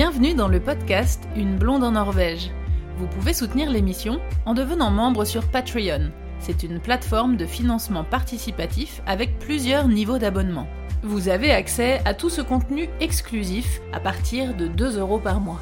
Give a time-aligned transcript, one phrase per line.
[0.00, 2.50] Bienvenue dans le podcast Une blonde en Norvège.
[2.96, 6.10] Vous pouvez soutenir l'émission en devenant membre sur Patreon.
[6.38, 10.66] C'est une plateforme de financement participatif avec plusieurs niveaux d'abonnement.
[11.02, 15.60] Vous avez accès à tout ce contenu exclusif à partir de 2 euros par mois.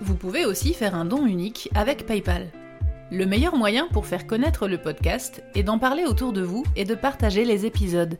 [0.00, 2.46] Vous pouvez aussi faire un don unique avec PayPal.
[3.10, 6.86] Le meilleur moyen pour faire connaître le podcast est d'en parler autour de vous et
[6.86, 8.16] de partager les épisodes.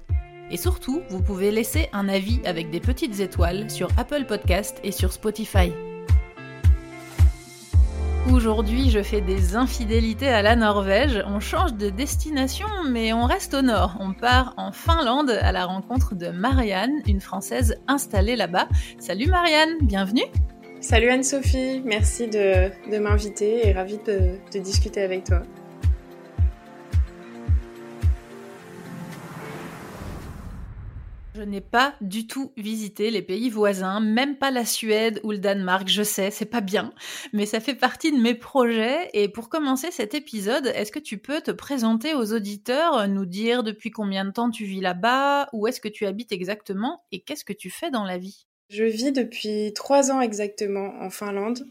[0.51, 4.93] Et surtout, vous pouvez laisser un avis avec des petites étoiles sur Apple Podcast et
[4.93, 5.73] sur Spotify.
[8.33, 11.23] Aujourd'hui, je fais des infidélités à la Norvège.
[11.27, 13.97] On change de destination, mais on reste au nord.
[14.01, 18.69] On part en Finlande à la rencontre de Marianne, une Française installée là-bas.
[18.99, 20.25] Salut Marianne, bienvenue
[20.81, 25.43] Salut Anne-Sophie, merci de, m'inviter et ravie de discuter avec toi.
[31.39, 35.39] Je n'ai pas du tout visité les pays voisins, même pas la Suède ou le
[35.39, 36.93] Danemark, je sais, c'est pas bien,
[37.33, 39.09] mais ça fait partie de mes projets.
[39.13, 43.63] Et pour commencer cet épisode, est-ce que tu peux te présenter aux auditeurs, nous dire
[43.63, 47.45] depuis combien de temps tu vis là-bas, où est-ce que tu habites exactement et qu'est-ce
[47.45, 48.49] que tu fais dans la vie?
[48.69, 51.69] Je vis depuis trois ans exactement en Finlande.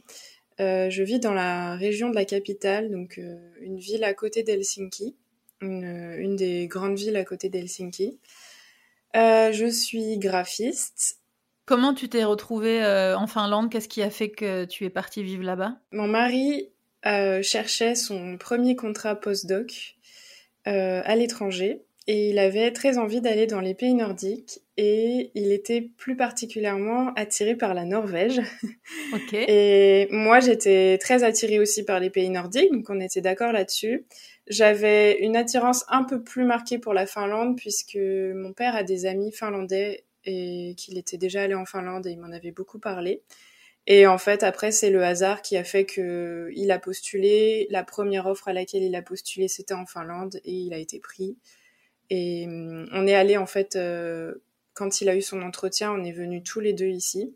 [0.61, 4.43] Euh, je vis dans la région de la capitale, donc euh, une ville à côté
[4.43, 5.13] d'Helsinki,
[5.59, 5.83] une,
[6.19, 8.17] une, des grandes villes à côté d'Helsinki.
[9.17, 11.19] Euh, je suis graphiste.
[11.65, 13.69] Comment tu t'es retrouvée euh, en Finlande?
[13.71, 15.77] Qu'est-ce qui a fait que tu es partie vivre là-bas?
[15.91, 16.69] Mon mari
[17.05, 19.95] euh, cherchait son premier contrat postdoc
[20.65, 25.81] à l'étranger et il avait très envie d'aller dans les pays nordiques et il était
[25.81, 28.41] plus particulièrement attiré par la Norvège.
[29.33, 34.05] Et moi, j'étais très attirée aussi par les pays nordiques, donc on était d'accord là-dessus.
[34.47, 39.05] J'avais une attirance un peu plus marquée pour la Finlande puisque mon père a des
[39.05, 43.21] amis finlandais et qu'il était déjà allé en Finlande et il m'en avait beaucoup parlé.
[43.87, 47.67] Et en fait, après, c'est le hasard qui a fait que il a postulé.
[47.69, 50.99] La première offre à laquelle il a postulé, c'était en Finlande et il a été
[50.99, 51.37] pris.
[52.09, 54.35] Et hum, on est allé en fait euh,
[54.73, 57.35] quand il a eu son entretien, on est venus tous les deux ici.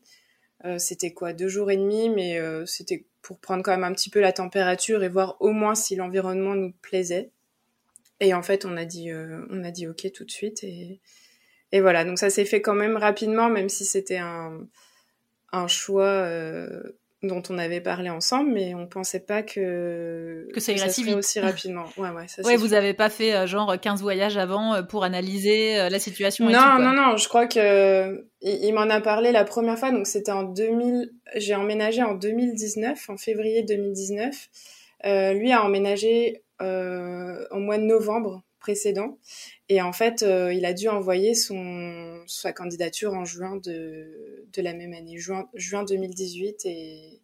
[0.66, 3.94] Euh, c'était quoi, deux jours et demi, mais euh, c'était pour prendre quand même un
[3.94, 7.32] petit peu la température et voir au moins si l'environnement nous plaisait.
[8.20, 11.00] Et en fait, on a dit, euh, on a dit ok tout de suite et,
[11.72, 12.06] et voilà.
[12.06, 14.68] Donc ça s'est fait quand même rapidement, même si c'était un,
[15.52, 16.82] un choix euh,
[17.24, 21.40] dont on avait parlé ensemble, mais on pensait pas que, que ça irait si aussi
[21.42, 21.86] rapidement.
[21.98, 25.04] Ouais, ouais, ça ouais vous n'avez pas fait euh, genre 15 voyages avant euh, pour
[25.04, 29.02] analyser euh, la situation Non, et tout, non, non, je crois que il, m'en a
[29.02, 34.50] parlé la première fois, donc c'était en 2000, j'ai emménagé en 2019, en février 2019.
[35.06, 39.18] Euh, lui a emménagé euh, au mois de novembre précédent.
[39.74, 44.62] Et en fait, euh, il a dû envoyer son, sa candidature en juin de, de
[44.62, 46.66] la même année, juin, juin 2018.
[46.66, 47.22] Et,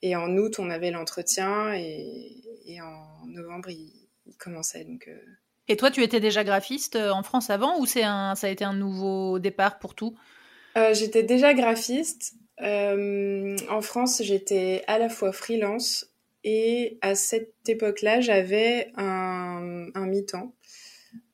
[0.00, 1.74] et en août, on avait l'entretien.
[1.74, 3.90] Et, et, en novembre, il,
[4.38, 4.84] commençait.
[4.84, 5.18] Donc, euh.
[5.66, 8.50] Et toi, tu étais déjà graphiste euh, en France avant ou c'est un, ça a
[8.50, 10.16] été un nouveau départ pour tout?
[10.92, 12.34] J'étais déjà graphiste.
[12.60, 16.06] en France, j'étais à la fois freelance
[16.44, 20.54] et à cette époque-là, j'avais un, un mi-temps.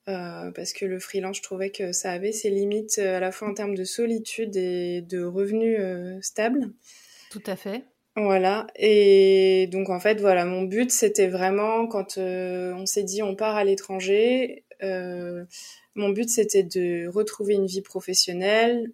[0.07, 3.33] Euh, parce que le freelance, je trouvais que ça avait ses limites euh, à la
[3.33, 6.71] fois en termes de solitude et de revenus euh, stables.
[7.29, 7.83] Tout à fait.
[8.15, 8.67] Voilà.
[8.77, 13.55] Et donc en fait, voilà, mon but, c'était vraiment quand on s'est dit on part
[13.57, 14.63] à l'étranger.
[14.81, 18.91] mon but, c'était de retrouver une vie professionnelle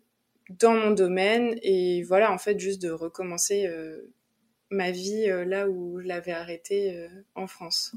[0.50, 3.70] dans mon domaine et voilà, en fait, juste de recommencer
[4.70, 7.96] ma vie là où je l'avais arrêtée en France.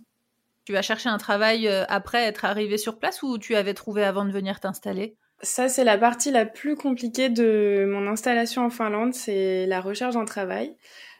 [0.66, 4.03] Tu as cherché un travail euh, après être arrivé sur place ou tu avais trouvé
[4.03, 5.16] avant de venir t'installer?
[5.41, 10.15] Ça, c'est la partie la plus compliquée de mon installation en Finlande, c'est la recherche
[10.15, 10.75] d'un travail.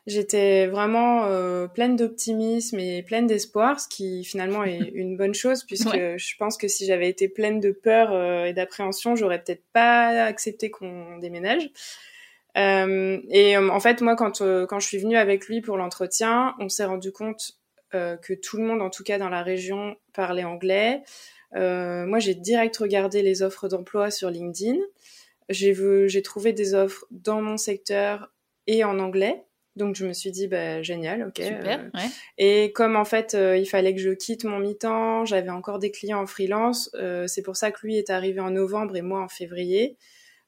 [0.09, 5.63] J'étais vraiment euh, pleine d'optimisme et pleine d'espoir, ce qui finalement est une bonne chose
[5.63, 9.65] puisque je pense que si j'avais été pleine de peur euh, et d'appréhension, j'aurais peut-être
[9.73, 11.71] pas accepté qu'on déménage.
[12.57, 16.69] Euh, et en fait, moi, quand, quand je suis venue avec lui pour l'entretien, on
[16.69, 17.53] s'est rendu compte
[17.93, 21.03] que tout le monde, en tout cas dans la région, parlait anglais.
[21.55, 24.79] Euh, moi, j'ai direct regardé les offres d'emploi sur LinkedIn.
[25.49, 28.33] J'ai trouvé des offres dans mon secteur
[28.67, 29.45] et en anglais.
[29.77, 31.37] Donc je me suis dit bah génial, ok.
[31.37, 31.81] Super.
[31.81, 31.99] Euh.
[31.99, 32.09] Ouais.
[32.39, 36.23] Et comme en fait il fallait que je quitte mon mi-temps, j'avais encore des clients
[36.23, 36.91] en freelance.
[37.27, 39.99] c'est pour ça que lui est arrivé en novembre et moi en février.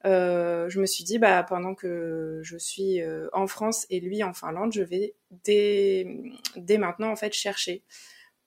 [0.04, 4.22] Euh, je me suis dit, bah, pendant que je suis euh, en France et lui
[4.22, 5.14] en Finlande, je vais
[5.44, 6.06] dès,
[6.56, 7.82] dès maintenant en fait chercher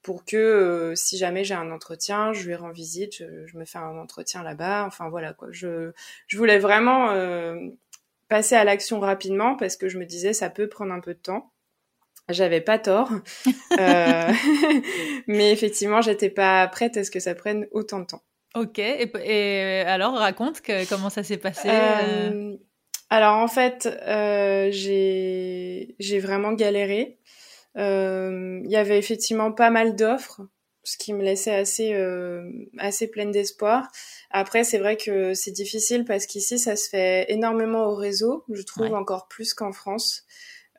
[0.01, 3.77] pour que euh, si jamais j'ai un entretien, je lui rends visite, je, me fais
[3.77, 4.85] un entretien là-bas.
[4.87, 5.49] Enfin voilà quoi.
[5.51, 5.91] Je,
[6.27, 7.13] je voulais vraiment
[8.29, 11.19] passé à l'action rapidement parce que je me disais ça peut prendre un peu de
[11.19, 11.51] temps.
[12.29, 13.11] J'avais pas tort,
[13.79, 14.31] euh,
[15.27, 18.23] mais effectivement, j'étais pas prête à ce que ça prenne autant de temps.
[18.55, 21.69] Ok, et, alors raconte que, comment ça s'est passé.
[21.69, 22.55] Euh...
[23.09, 27.17] Alors en fait, euh, j'ai vraiment galéré.
[27.75, 30.41] Il y avait effectivement pas mal d'offres,
[30.83, 31.93] ce qui me laissait assez
[32.77, 33.87] assez pleine d'espoir.
[34.31, 38.61] Après, c'est vrai que c'est difficile parce qu'ici, ça se fait énormément au réseau, je
[38.63, 40.25] trouve encore plus qu'en France.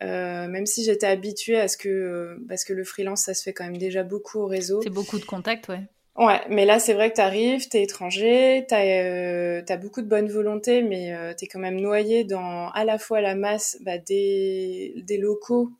[0.03, 3.43] Euh, même si j'étais habituée à ce que, euh, parce que le freelance, ça se
[3.43, 4.81] fait quand même déjà beaucoup au réseau.
[4.83, 5.83] C'est beaucoup de contacts, ouais.
[6.17, 10.29] Ouais, mais là, c'est vrai que t'arrives, t'es étranger, t'as euh, as beaucoup de bonne
[10.29, 14.93] volonté, mais euh, t'es quand même noyé dans à la fois la masse bah, des,
[15.19, 15.73] locaux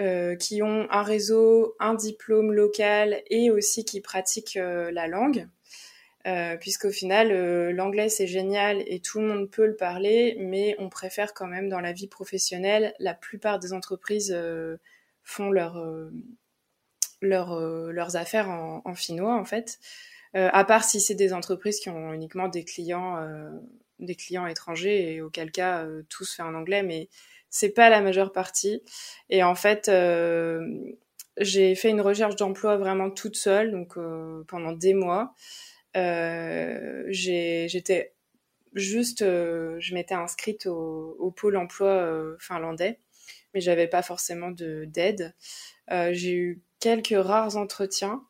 [0.00, 5.46] euh, qui ont un réseau, un diplôme local et aussi qui pratiquent la langue.
[6.60, 7.32] Puisqu'au final,
[7.70, 11.68] l'anglais c'est génial et tout le monde peut le parler, mais on préfère quand même
[11.68, 14.36] dans la vie professionnelle, la plupart des entreprises
[15.22, 15.76] font leur,
[17.20, 19.78] leur, leurs affaires en, en, finnois en fait,
[20.34, 23.16] à part si c'est des entreprises qui ont uniquement des clients,
[24.00, 27.08] des clients étrangers et auquel cas tout se fait en anglais, mais
[27.48, 28.82] c'est pas la majeure partie.
[29.30, 29.90] Et en fait,
[31.38, 33.96] j'ai fait une recherche d'emploi vraiment toute seule, donc
[34.46, 35.34] pendant des mois.
[35.96, 38.14] Euh, j'étais
[38.74, 43.00] juste, euh, je m'étais inscrite au, pôle emploi euh, finlandais,
[43.54, 45.34] mais j'avais pas forcément d'aide.
[45.88, 48.22] J'ai eu quelques rares entretiens.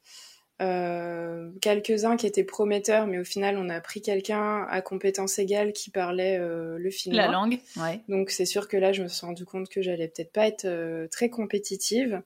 [0.62, 5.74] Euh, quelques-uns qui étaient prometteurs, mais au final, on a pris quelqu'un à compétences égales
[5.74, 7.26] qui parlait euh, le finnois.
[7.26, 8.00] La langue, ouais.
[8.08, 10.64] Donc, c'est sûr que là, je me suis rendu compte que j'allais peut-être pas être
[10.64, 12.22] euh, très compétitive,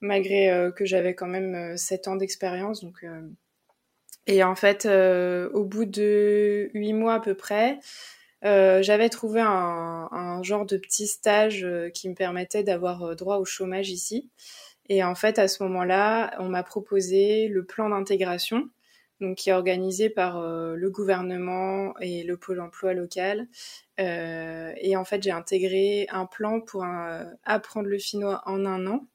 [0.00, 2.82] malgré que j'avais quand même 7 ans d'expérience.
[2.82, 3.04] Donc,
[4.26, 7.78] et en fait, au bout de huit mois à peu près,
[8.42, 11.64] j'avais trouvé un, un, genre de petit stage
[11.94, 14.28] qui me permettait d'avoir droit au chômage ici.
[14.88, 18.68] Et en fait, à ce moment-là, on m'a proposé le plan d'intégration,
[19.20, 23.48] donc qui est organisé par euh, le gouvernement et le pôle emploi local.
[24.00, 26.84] Euh, et en fait, j'ai intégré un plan pour
[27.44, 29.06] apprendre le finnois en un an.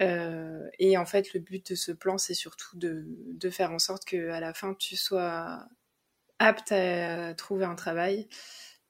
[0.00, 3.78] Euh, et en fait, le but de ce plan, c'est surtout de, de, faire en
[3.78, 5.66] sorte qu'à la fin, tu sois
[6.38, 8.28] apte à trouver un travail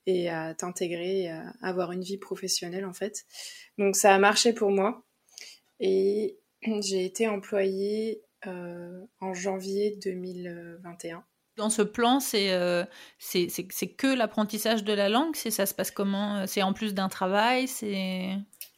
[0.06, 3.24] et à t'intégrer, à avoir une vie professionnelle, en fait.
[3.78, 5.05] Donc, ça a marché pour moi.
[5.80, 6.38] Et
[6.80, 11.24] j'ai été employée euh, en janvier 2021.
[11.56, 12.84] Dans ce plan, c'est euh,
[13.18, 13.48] c'est
[13.96, 18.36] que l'apprentissage de la langue Ça se passe comment C'est en plus d'un travail C'est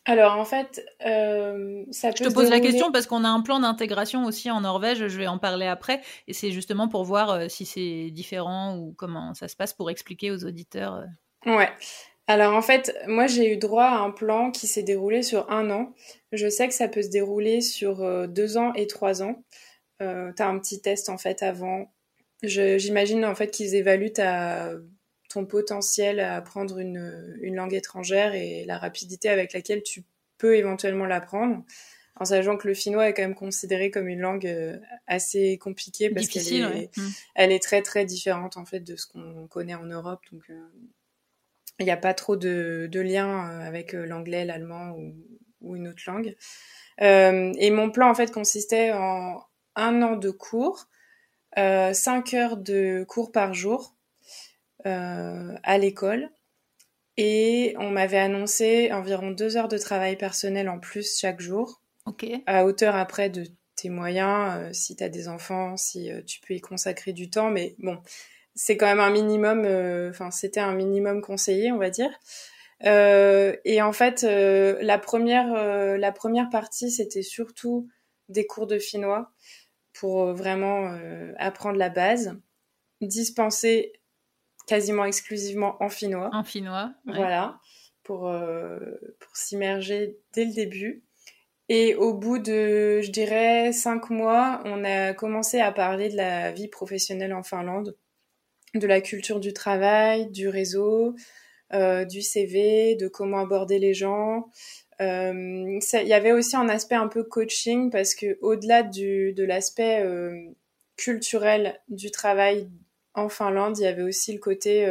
[0.09, 2.25] alors en fait, euh, ça peut.
[2.25, 5.07] Je te pose la question parce qu'on a un plan d'intégration aussi en Norvège.
[5.07, 8.95] Je vais en parler après, et c'est justement pour voir euh, si c'est différent ou
[8.97, 11.05] comment ça se passe pour expliquer aux auditeurs.
[11.47, 11.55] Euh.
[11.55, 11.71] Ouais.
[12.29, 15.71] Alors en fait, moi j'ai eu droit à un plan qui s'est déroulé sur un
[15.71, 15.95] an.
[16.31, 19.43] Je sais que ça peut se dérouler sur euh, deux ans et trois ans.
[20.03, 21.91] Euh, T'as un petit test en fait avant.
[22.43, 24.73] J'imagine en fait qu'ils évaluent ta
[25.31, 30.05] ton potentiel à apprendre une, une, langue étrangère et la rapidité avec laquelle tu
[30.39, 31.65] peux éventuellement l'apprendre,
[32.17, 36.09] en sachant que le finnois est quand même considéré comme une langue euh, assez compliquée
[36.09, 37.09] parce qu'elle est, mmh.
[37.35, 40.55] elle est très très différente en fait de ce qu'on connaît en Europe, donc euh,
[41.79, 45.15] il n'y a pas trop de, de lien euh, avec l'anglais, l'allemand ou,
[45.61, 46.37] ou, une autre langue.
[47.01, 49.43] Euh, et mon plan en fait consistait en
[49.77, 50.89] un an de cours,
[51.57, 53.97] euh, cinq heures de cours par jour
[54.87, 56.31] euh, à l'école.
[57.17, 61.83] Et on m'avait annoncé environ deux heures de travail personnel en plus chaque jour.
[62.47, 63.45] À hauteur après de
[63.75, 67.29] tes moyens, euh, si tu as des enfants, si euh, tu peux y consacrer du
[67.29, 67.51] temps.
[67.51, 67.99] Mais bon,
[68.61, 69.61] c'est quand même un minimum,
[70.11, 72.11] enfin, c'était un minimum conseillé, on va dire.
[72.83, 77.89] et en fait, la, première, la première partie, c'était surtout
[78.29, 79.33] des cours de finnois
[79.93, 80.93] pour vraiment
[81.39, 82.37] apprendre la base,
[83.01, 83.93] dispenser
[84.69, 86.31] quasiment exclusivement en finnois.
[86.33, 86.93] En finnois.
[87.07, 87.59] Voilà,
[88.05, 88.79] pour, euh,
[89.19, 91.03] pour s'immerger dès le début.
[91.71, 96.53] Et au bout de, je dirais, cinq mois, on a commencé à parler de la
[96.53, 97.97] vie professionnelle en Finlande,
[98.75, 101.15] de la culture du travail, du réseau,
[101.73, 104.49] euh, du CV, de comment aborder les gens.
[105.01, 110.01] Euh, il y avait aussi un aspect un peu coaching parce que au-delà de l'aspect
[110.03, 110.51] euh,
[110.97, 112.69] culturel du travail
[113.15, 114.87] en Finlande, il y avait aussi le côté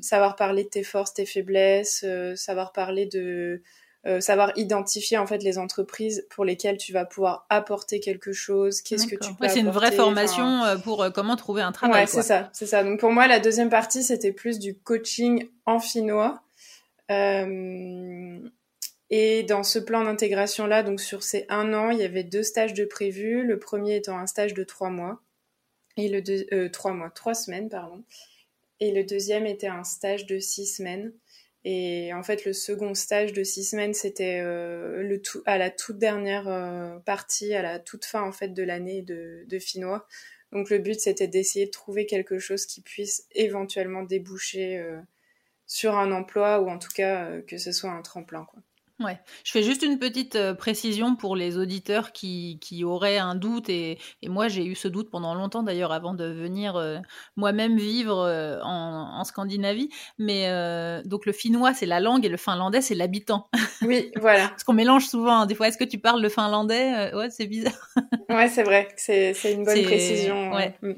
[0.00, 2.04] savoir parler de tes forces, tes faiblesses,
[2.34, 3.62] savoir parler de
[4.20, 8.82] savoir identifier en fait les entreprises pour lesquelles tu vas pouvoir apporter quelque chose.
[8.82, 12.02] Qu'est-ce que tu peux C'est une vraie formation pour comment trouver un travail.
[12.02, 12.82] Ouais, c'est ça, c'est ça.
[12.82, 16.42] Donc pour moi, la deuxième partie, c'était plus du coaching en finnois.
[17.10, 18.38] Euh,
[19.10, 22.74] et dans ce plan d'intégration-là, donc sur ces un an, il y avait deux stages
[22.74, 23.44] de prévus.
[23.44, 25.20] Le premier étant un stage de trois mois.
[25.96, 28.02] Et le deux, euh, trois mois, trois semaines, pardon.
[28.80, 31.12] Et le deuxième était un stage de six semaines.
[31.64, 35.70] Et en fait, le second stage de six semaines, c'était euh, le tout, à la
[35.70, 40.06] toute dernière euh, partie, à la toute fin en fait de l'année de, de finnois.
[40.52, 45.00] Donc le but, c'était d'essayer de trouver quelque chose qui puisse éventuellement déboucher euh,
[45.66, 48.44] sur un emploi ou en tout cas euh, que ce soit un tremplin.
[48.44, 48.60] Quoi.
[49.00, 53.34] Ouais, je fais juste une petite euh, précision pour les auditeurs qui, qui auraient un
[53.34, 56.98] doute et, et moi j'ai eu ce doute pendant longtemps d'ailleurs avant de venir euh,
[57.36, 59.88] moi-même vivre euh, en, en, Scandinavie.
[60.18, 60.46] Mais
[61.04, 63.48] donc le finnois c'est la langue et le finlandais c'est l'habitant.
[63.84, 64.48] Oui, voilà.
[64.48, 65.40] Parce qu'on mélange souvent.
[65.40, 65.46] Hein.
[65.46, 67.88] Des fois, est-ce que tu parles le finlandais Ouais, c'est bizarre.
[68.28, 68.86] ouais, c'est vrai.
[68.96, 70.52] C'est une bonne précision.
[70.52, 70.76] Ouais.
[70.82, 70.92] Mm.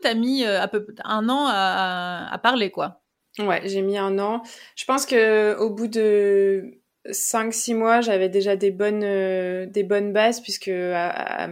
[0.00, 3.02] T'as mis à peu un an à, à parler quoi.
[3.40, 4.42] Ouais, j'ai mis un an.
[4.76, 10.12] Je pense que au bout de 5-6 mois, j'avais déjà des bonnes, euh, des bonnes
[10.12, 11.48] bases, puisque à,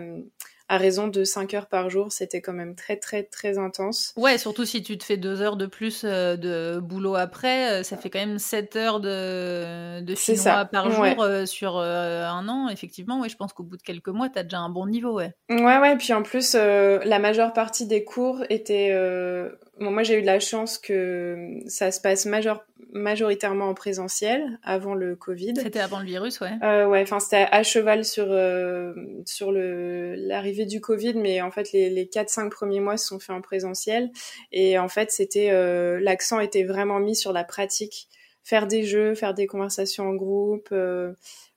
[0.69, 4.12] à, raison de 5 heures par jour, c'était quand même très, très, très intense.
[4.16, 7.83] Ouais, surtout si tu te fais 2 heures de plus euh, de boulot après, euh,
[7.83, 12.69] ça fait quand même 7 heures de, de chinois par jour sur un an.
[12.69, 15.14] Effectivement, ouais, je pense qu'au bout de quelques mois, tu as déjà un bon niveau,
[15.14, 15.33] ouais.
[15.49, 18.92] Ouais, ouais, puis en plus, la majeure partie des cours était
[19.80, 24.58] Bon, moi, j'ai eu de la chance que ça se passe major majoritairement en présentiel
[24.62, 25.54] avant le Covid.
[25.56, 26.52] C'était avant le virus, ouais.
[26.62, 28.92] Euh, ouais, enfin, c'était à cheval sur euh,
[29.25, 33.06] sur le l'arrivée du Covid, mais en fait, les les quatre cinq premiers mois se
[33.06, 34.10] sont faits en présentiel
[34.52, 38.08] et en fait, c'était euh, l'accent était vraiment mis sur la pratique,
[38.42, 40.68] faire des jeux, faire des conversations en groupe.
[40.72, 41.12] Euh,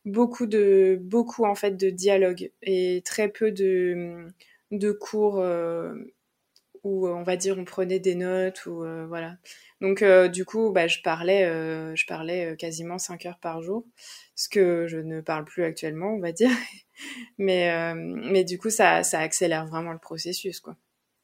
[0.06, 4.28] beaucoup de beaucoup en fait de dialogue et très peu de
[4.72, 5.94] de cours euh,
[6.84, 9.38] où euh, on va dire on prenait des notes ou euh, voilà.
[9.82, 11.44] Donc euh, du coup, bah, je parlais,
[11.96, 13.86] je parlais quasiment 5 heures par jour,
[14.36, 16.50] ce que je ne parle plus actuellement, on va dire.
[17.38, 20.76] mais mais du coup, ça ça accélère vraiment le processus, quoi.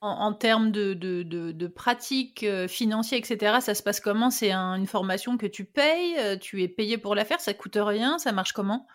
[0.01, 4.30] En, termes de, de, de, de pratique financière, etc., ça se passe comment?
[4.30, 8.18] C'est une formation que tu payes Tu es payé pour la faire Ça coûte rien
[8.18, 8.88] Ça marche comment?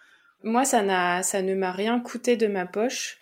[0.44, 3.18] Moi, ça, n'a, ça ne m'a rien coûté de ma poche.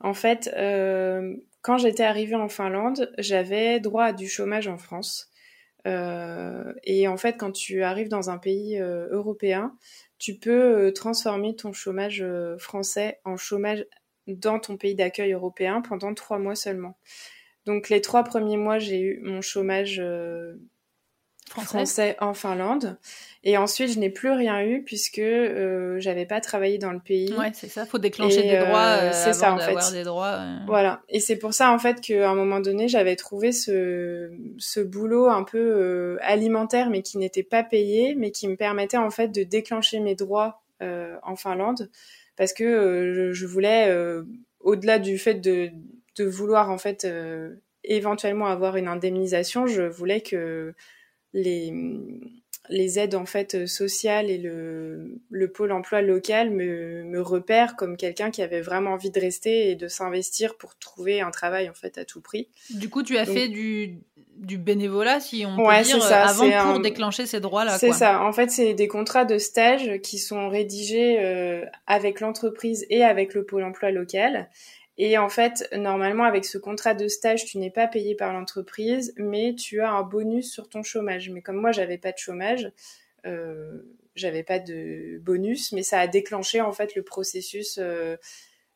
[0.00, 5.30] En fait, euh, quand j'étais arrivée en Finlande, j'avais droit à du chômage en France.
[5.86, 9.74] Euh, et en fait, quand tu arrives dans un pays euh, européen,
[10.18, 10.50] tu peux
[10.88, 12.22] euh, transformer ton chômage
[12.58, 13.86] français en chômage
[14.26, 16.98] dans ton pays d'accueil européen pendant trois mois seulement.
[17.64, 20.02] Donc les trois premiers mois, j'ai eu mon chômage
[21.50, 22.16] français.
[22.20, 22.96] en Finlande.
[23.46, 27.32] Et ensuite, je n'ai plus rien eu puisque euh, j'avais pas travaillé dans le pays.
[27.34, 27.84] Ouais, c'est ça.
[27.84, 28.98] Faut déclencher des droits.
[29.02, 29.92] Euh, c'est ça en fait.
[29.92, 31.02] Des droits, Voilà.
[31.10, 35.28] Et c'est pour ça en fait qu'à un moment donné, j'avais trouvé ce ce boulot
[35.28, 39.28] un peu euh, alimentaire, mais qui n'était pas payé, mais qui me permettait en fait
[39.28, 41.90] de déclencher mes droits euh, en Finlande,
[42.36, 43.94] parce que je, je, voulais,
[44.60, 45.70] au-delà du fait de
[46.16, 47.06] de vouloir en fait
[47.84, 50.74] éventuellement avoir une indemnisation, je voulais que
[51.34, 51.72] les
[52.70, 57.96] les aides en fait sociales et le, le pôle emploi local me, me repèrent comme
[57.96, 61.74] quelqu'un qui avait vraiment envie de rester et de s'investir pour trouver un travail en
[61.74, 62.48] fait à tout prix.
[62.70, 63.98] Du coup, tu as fait du,
[64.36, 67.78] du bénévolat, si on peut dire, ça, avant pour déclencher ces droits-là.
[67.78, 68.22] C'est ça.
[68.22, 73.34] En fait, c'est des contrats de stage qui sont rédigés euh, avec l'entreprise et avec
[73.34, 74.48] le pôle emploi local
[74.96, 79.12] et en fait, normalement, avec ce contrat de stage, tu n'es pas payé par l'entreprise,
[79.16, 81.30] mais tu as un bonus sur ton chômage.
[81.30, 82.70] Mais comme moi, j'avais pas de chômage,
[83.26, 83.82] euh,
[84.14, 87.78] j'avais pas de bonus, mais ça a déclenché en fait le processus.
[87.80, 88.16] Euh,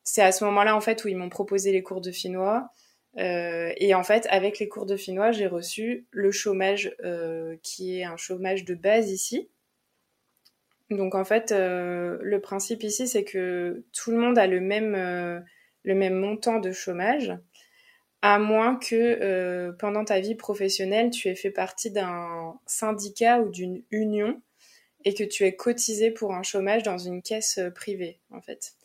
[0.03, 2.69] c'est à ce moment-là en fait où ils m'ont proposé les cours de finnois.
[3.17, 7.99] Euh, et en fait, avec les cours de finnois, j'ai reçu le chômage euh, qui
[7.99, 9.49] est un chômage de base ici.
[10.89, 15.43] Donc en fait, euh, le principe ici, c'est que tout le monde a le même
[15.89, 17.35] le même montant de chômage,
[18.21, 23.49] à moins que euh, pendant ta vie professionnelle, tu aies fait partie d'un syndicat ou
[23.49, 24.39] d'une union
[25.03, 28.75] et que tu aies cotisé pour un chômage dans une caisse euh, privée, en fait.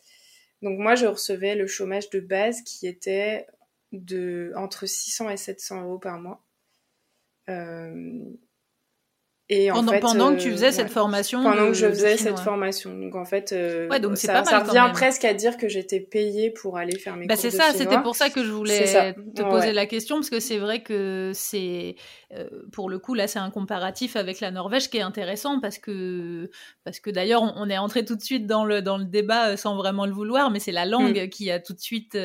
[0.63, 3.45] Donc moi, je recevais le chômage de base qui était
[3.91, 6.43] de entre 600 et 700 euros par mois.
[7.49, 8.23] Euh,
[9.47, 10.91] Et pendant, en fait, pendant que tu faisais euh, cette ouais.
[10.91, 11.43] formation.
[11.43, 12.97] pendant que je faisais cette formation.
[12.97, 15.35] Donc en fait, euh, Ouais, donc c'est ça, pas mal ça quand revient presque à
[15.35, 18.31] dire que j'étais payée pour aller faire mes Bah cours c'est ça, c'était pour ça
[18.31, 21.95] que je voulais te poser la question parce que c'est vrai que c'est
[22.33, 25.77] euh, pour le coup là c'est un comparatif avec la Norvège qui est intéressant parce
[25.77, 26.49] que
[26.83, 29.57] parce que d'ailleurs on, on est entré tout de suite dans le dans le débat
[29.57, 32.17] sans vraiment le vouloir mais c'est la langue qui a tout de suite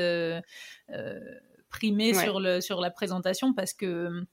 [1.68, 4.24] primé sur le sur la présentation parce que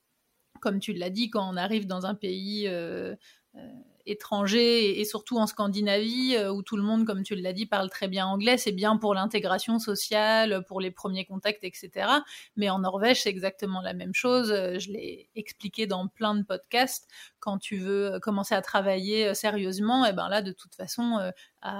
[0.59, 3.15] comme tu l'as dit quand on arrive dans un pays euh,
[3.55, 3.59] euh,
[4.05, 7.89] étranger et, surtout en Scandinavie euh, où tout le monde, comme tu l'as dit, parle
[7.89, 12.09] très bien anglais, c'est bien pour l'intégration sociale, pour les premiers contacts, etc.
[12.55, 14.49] Mais en Norvège, c'est exactement la même chose.
[14.49, 17.09] Je l'ai expliqué dans plein de podcasts.
[17.39, 21.19] Quand tu veux commencer à travailler sérieusement, et ben là, de toute façon,
[21.61, 21.73] à,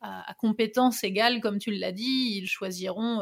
[0.00, 3.20] à, à compétences égales, comme tu l'as dit, ils choisiront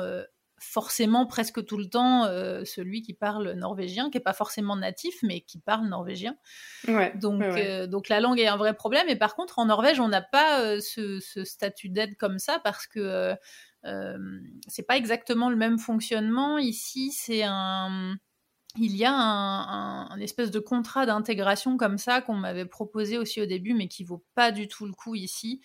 [0.62, 5.16] forcément presque tout le temps euh, celui qui parle norvégien, qui est pas forcément natif,
[5.22, 6.36] mais qui parle norvégien.
[6.88, 7.12] Ouais.
[7.16, 9.08] Donc, ouais, euh, donc la langue est un vrai problème.
[9.08, 12.60] Et par contre, en Norvège, on n'a pas euh, ce, ce statut d'aide comme ça
[12.62, 13.34] parce que
[14.68, 16.58] c'est pas exactement le même fonctionnement.
[16.58, 18.14] Ici, c'est un
[18.78, 23.18] il y a un, un- un espèce de contrat d'intégration comme ça qu'on m'avait proposé
[23.18, 25.60] aussi au début, mais qui vaut pas du tout le coup ici.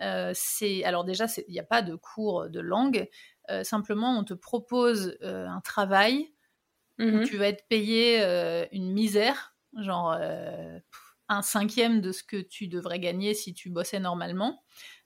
[0.00, 3.08] Euh, c'est alors déjà, il n'y a pas de cours de langue.
[3.50, 6.32] Euh, simplement, on te propose euh, un travail
[6.98, 7.24] où Mhm.
[7.24, 10.16] tu vas être payé euh, une misère, genre
[11.28, 14.62] un cinquième de ce que tu devrais gagner si tu bossais normalement.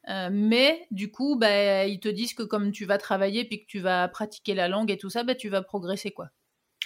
[0.07, 3.81] Mais du coup, bah, ils te disent que comme tu vas travailler puis que tu
[3.81, 6.29] vas pratiquer la langue et tout ça, bah, tu vas progresser quoi.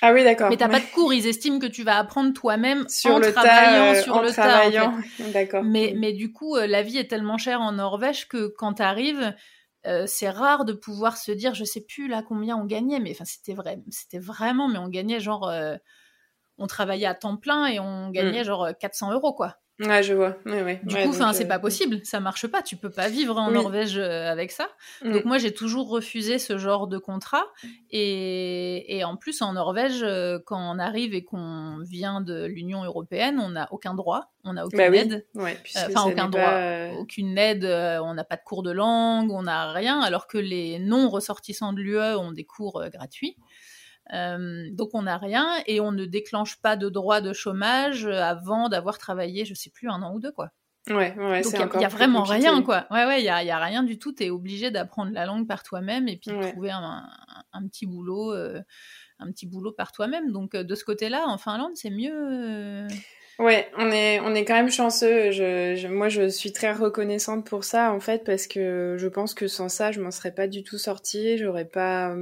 [0.01, 0.51] Ah oui, d'accord.
[0.51, 0.73] Mais t'as Ouais.
[0.73, 3.99] pas de cours, ils estiment que tu vas apprendre toi-même sur en le travaillant tas,
[3.99, 4.93] euh, sur en le travaillant.
[4.93, 4.99] tas.
[4.99, 5.33] en fait.
[5.33, 5.63] D'accord.
[5.65, 9.35] Mais, mais du coup, la vie est tellement chère en Norvège que quand t'arrives,
[9.87, 13.12] euh, c'est rare de pouvoir se dire, je sais plus là combien on gagnait, mais
[13.12, 15.76] enfin c'était vrai, c'était vraiment, mais on gagnait genre, euh,
[16.59, 19.57] on travaillait à temps plein et on gagnait genre euh, 400 euros quoi.
[19.81, 20.37] Ouais, je vois.
[20.47, 20.81] Ouais, ouais.
[20.85, 23.37] Du Ouais, coup, enfin, euh, c'est pas possible, ça marche pas, tu peux pas vivre
[23.38, 23.54] en Oui.
[23.54, 24.69] Norvège euh, avec ça.
[25.02, 25.12] mm.
[25.12, 27.45] Donc moi, j'ai toujours refusé ce genre de contrat.
[27.90, 32.85] Et, et en plus, en Norvège, euh, quand on arrive et qu'on vient de l'Union
[32.85, 34.99] européenne, on n'a aucun droit, on n'a aucune Bah oui.
[34.99, 35.26] aide.
[35.37, 39.73] Enfin, aucun droit, pas, aucune aide, on n'a pas de cours de langue, on n'a
[39.73, 43.37] rien, alors que les non-ressortissants de l'UE ont des cours gratuits.
[44.13, 48.21] Euh, donc on n'a rien et on ne déclenche pas de droit de chômage euh,
[48.23, 50.51] avant d'avoir travaillé, je sais plus, un an ou deux, quoi.
[50.90, 52.47] Ouais, ouais, donc il y a- vraiment compliqué.
[52.49, 52.87] rien, quoi.
[52.90, 54.12] Ouais, ouais, il y a, y a rien du tout.
[54.12, 57.09] T'es obligé d'apprendre la langue par toi-même et puis de trouver un, un-
[57.55, 58.61] un petit boulot, euh,
[59.19, 60.31] un petit boulot par toi-même.
[60.33, 62.87] Donc de ce côté-là, en Finlande, c'est mieux.
[63.38, 65.31] Ouais, on est, on est quand même chanceux.
[65.33, 69.33] Je, je- moi, je suis très reconnaissante pour ça, en fait, parce que je pense
[69.35, 71.37] que sans ça, je m'en serais pas du tout sortie.
[71.38, 72.14] J'aurais pas,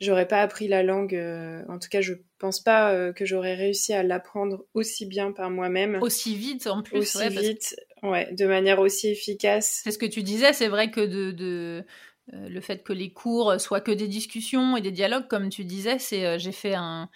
[0.00, 1.14] j'aurais pas appris la langue.
[1.14, 5.32] euh, en tout cas, je pense pas euh, que j'aurais réussi à l'apprendre aussi bien
[5.32, 6.98] par moi-même, aussi vite en plus.
[6.98, 9.80] aussi ouais, parce que vite, ouais, de manière aussi efficace.
[9.84, 11.84] C'est ce que tu disais, c'est vrai que de, de
[12.34, 15.64] euh, le fait que les cours soient que des discussions et des dialogues, comme tu
[15.64, 17.08] disais, c'est euh, j'ai fait un,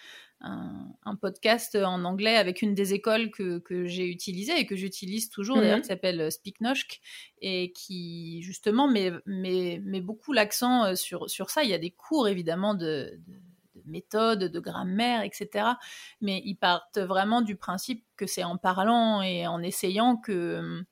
[0.43, 4.75] un, un podcast en anglais avec une des écoles que, que j'ai utilisées et que
[4.75, 5.61] j'utilise toujours, Mhm.
[5.61, 7.01] d'ailleurs, qui s'appelle Speaknoshk
[7.41, 11.63] et qui justement met, met, met beaucoup l'accent euh, sur, sur ça.
[11.63, 13.33] Il y a des cours évidemment de, de
[13.75, 15.79] de méthode, de grammaire, etc.
[16.21, 20.83] Mais ils partent vraiment du principe que c'est en parlant et en essayant que,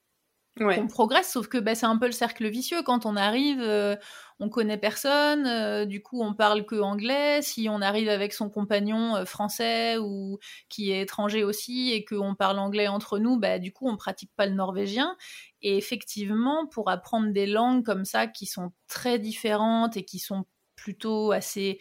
[0.60, 2.82] Ouais, qu'on progresse, sauf que bah, c'est un peu le cercle vicieux.
[2.84, 3.96] Quand on arrive, euh,
[4.42, 7.44] on connaît personne, euh, du coup on parle que anglais.
[7.44, 12.34] Si on arrive avec son compagnon euh, français ou qui est étranger aussi et qu'on
[12.34, 15.16] parle anglais entre nous, bah, du coup on pratique pas le norvégien.
[15.62, 20.46] Et effectivement, pour apprendre des langues comme ça qui sont très différentes et qui sont
[20.76, 21.80] plutôt assez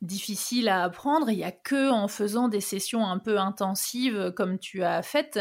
[0.00, 4.58] difficiles à apprendre, il y a que en faisant des sessions un peu intensives comme
[4.58, 5.38] tu as faites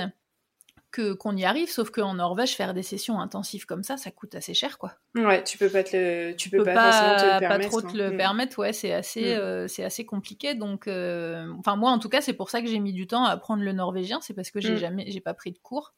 [0.98, 4.36] que qu'on y arrive, sauf qu'en Norvège, faire des sessions intensives comme ça, ça coûte
[4.36, 4.94] assez cher, quoi.
[5.16, 7.32] ouais, tu peux pas te le, tu Tu peux peux pas, pas, forcément te le
[7.34, 7.70] pas permettre.
[7.70, 7.92] trop te hein.
[7.96, 8.18] le Mm.
[8.18, 9.40] permettre, ouais, c'est assez, Mm.
[9.40, 10.54] euh, c'est assez compliqué.
[10.56, 13.26] Donc, euh, enfin moi, en tout cas, c'est pour ça que j'ai mis du temps
[13.26, 14.78] à apprendre le norvégien, c'est parce que j'ai Mm.
[14.78, 15.94] jamais, j'ai pas pris de cours.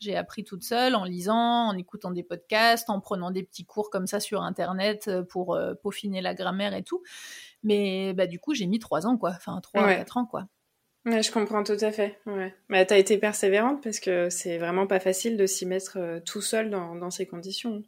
[0.00, 3.90] J'ai appris toute seule en lisant, en écoutant des podcasts, en prenant des petits cours
[3.90, 7.02] comme ça sur internet euh, pour euh, peaufiner la grammaire et tout.
[7.62, 9.32] Mais bah du coup, j'ai mis trois ans, quoi.
[9.36, 10.46] Enfin trois quatre ans, quoi.
[11.06, 12.18] Ouais, je comprends tout à fait.
[12.26, 12.54] Ouais.
[12.68, 16.40] Mais t'as été persévérante parce que c'est vraiment pas facile de s'y mettre euh, tout
[16.40, 17.82] seul dans, dans ces conditions.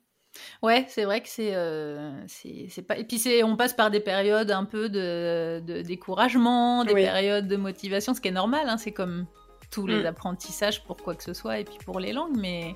[0.63, 4.01] Ouais, c'est vrai que c'est euh, c'est pas et puis c'est on passe par des
[4.01, 7.03] périodes un peu de, de découragement, des Oui.
[7.05, 9.27] périodes de motivation, ce qui est normal, hein, c'est comme
[9.71, 10.07] tous les Mm.
[10.07, 12.75] apprentissages pour quoi que ce soit et puis pour les langues, mais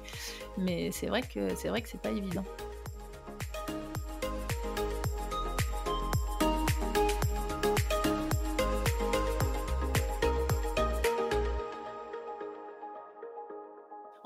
[0.57, 2.45] mais c'est vrai que c'est vrai que c'est pas évident.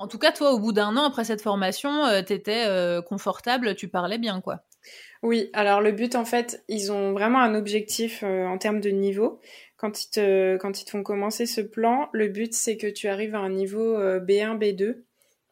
[0.05, 2.67] En tout cas, toi, au bout d'un an après cette formation, tu étais
[3.07, 4.61] confortable, tu parlais bien, quoi.
[5.23, 9.41] Oui, alors le but, en fait, ils ont vraiment un objectif en termes de niveau.
[9.77, 13.39] Quand ils, te, quand font commencer ce plan, le but, c'est que tu arrives à
[13.39, 14.97] un niveau B1, B2,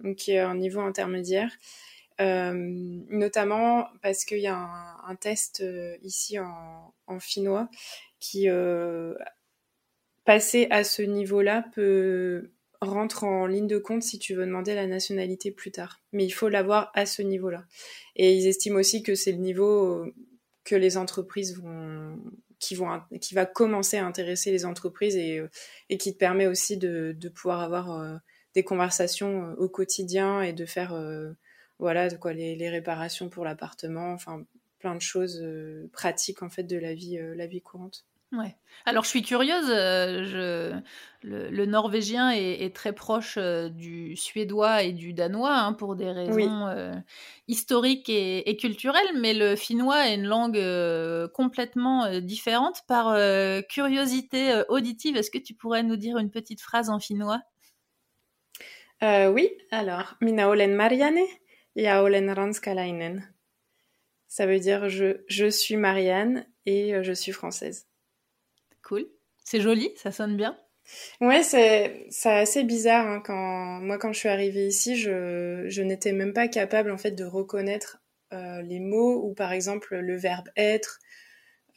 [0.04, 1.50] donc qui est un niveau intermédiaire.
[2.22, 2.54] Euh,
[3.10, 7.70] notamment parce qu'il y a un, test euh, ici en, en, finnois
[8.20, 9.16] qui, euh,
[10.24, 12.52] passer à ce niveau-là, peut
[12.89, 16.02] rentrer en ligne de compte si tu veux demander la nationalité plus tard.
[16.12, 17.65] Mais il faut l'avoir à ce niveau-là.
[18.15, 20.06] Et ils estiment aussi que c'est le niveau
[20.63, 22.17] que les entreprises vont
[22.60, 25.41] qui vont qui va commencer à intéresser les entreprises et,
[25.89, 28.19] et qui te permet aussi de, pouvoir avoir
[28.56, 30.93] des conversations au quotidien et de faire
[31.80, 34.46] voilà, de quoi les, réparations pour l'appartement, enfin
[34.80, 38.06] plein de choses euh, pratiques en fait de la vie, euh, la vie courante.
[38.34, 38.56] Ouais.
[38.86, 41.28] Alors je suis curieuse, euh, je...
[41.28, 46.67] le, norvégien est, très proche du suédois et du danois hein, pour des raisons
[47.48, 50.62] historiques et, et, culturelles, mais le finnois est une langue
[51.32, 52.82] complètement différente.
[52.88, 53.15] Par
[53.69, 57.41] curiosité auditive, est-ce que tu pourrais nous dire une petite phrase en finnois?
[59.02, 61.19] Oui, alors, Mina olen Marianne
[61.76, 63.34] Yaolen Ranskalainen.
[64.28, 67.88] Ça veut dire je, je suis Marianne et euh, je suis française.
[68.84, 69.08] Cool.
[69.43, 70.58] C'est joli, ça sonne bien.
[71.22, 76.34] Ouais, c'est assez bizarre hein, moi quand je suis arrivée ici, je, je n'étais même
[76.34, 78.00] pas capable en fait de reconnaître
[78.34, 81.00] euh, les mots ou par exemple le verbe être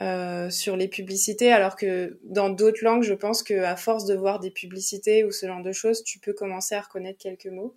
[0.02, 4.14] euh, sur les publicités, alors que dans d'autres langues, je pense que à force de
[4.14, 7.76] voir des publicités ou ce genre de choses, tu peux commencer à reconnaître quelques mots.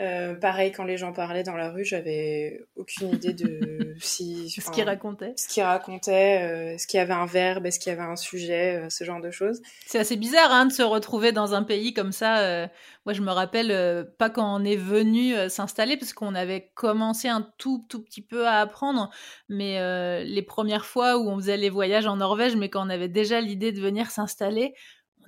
[0.00, 4.70] Euh, pareil, quand les gens parlaient dans la rue, j'avais aucune idée de si ce
[4.70, 7.96] qu'ils racontaient, ce qu'ils racontaient, euh, est-ce qu'il y avait un verbe, est-ce qu'il y
[7.96, 9.60] avait un sujet, euh, ce genre de choses.
[9.86, 12.68] C'est assez bizarre hein, de se retrouver dans un pays comme ça.
[13.06, 17.48] moi, je me rappelle pas quand on est venu s'installer parce qu'on avait commencé un
[17.58, 19.10] tout tout petit peu à apprendre,
[19.48, 19.78] mais
[20.24, 23.40] les premières fois où on faisait les voyages en Norvège, mais quand on avait déjà
[23.40, 24.74] l'idée de venir s'installer,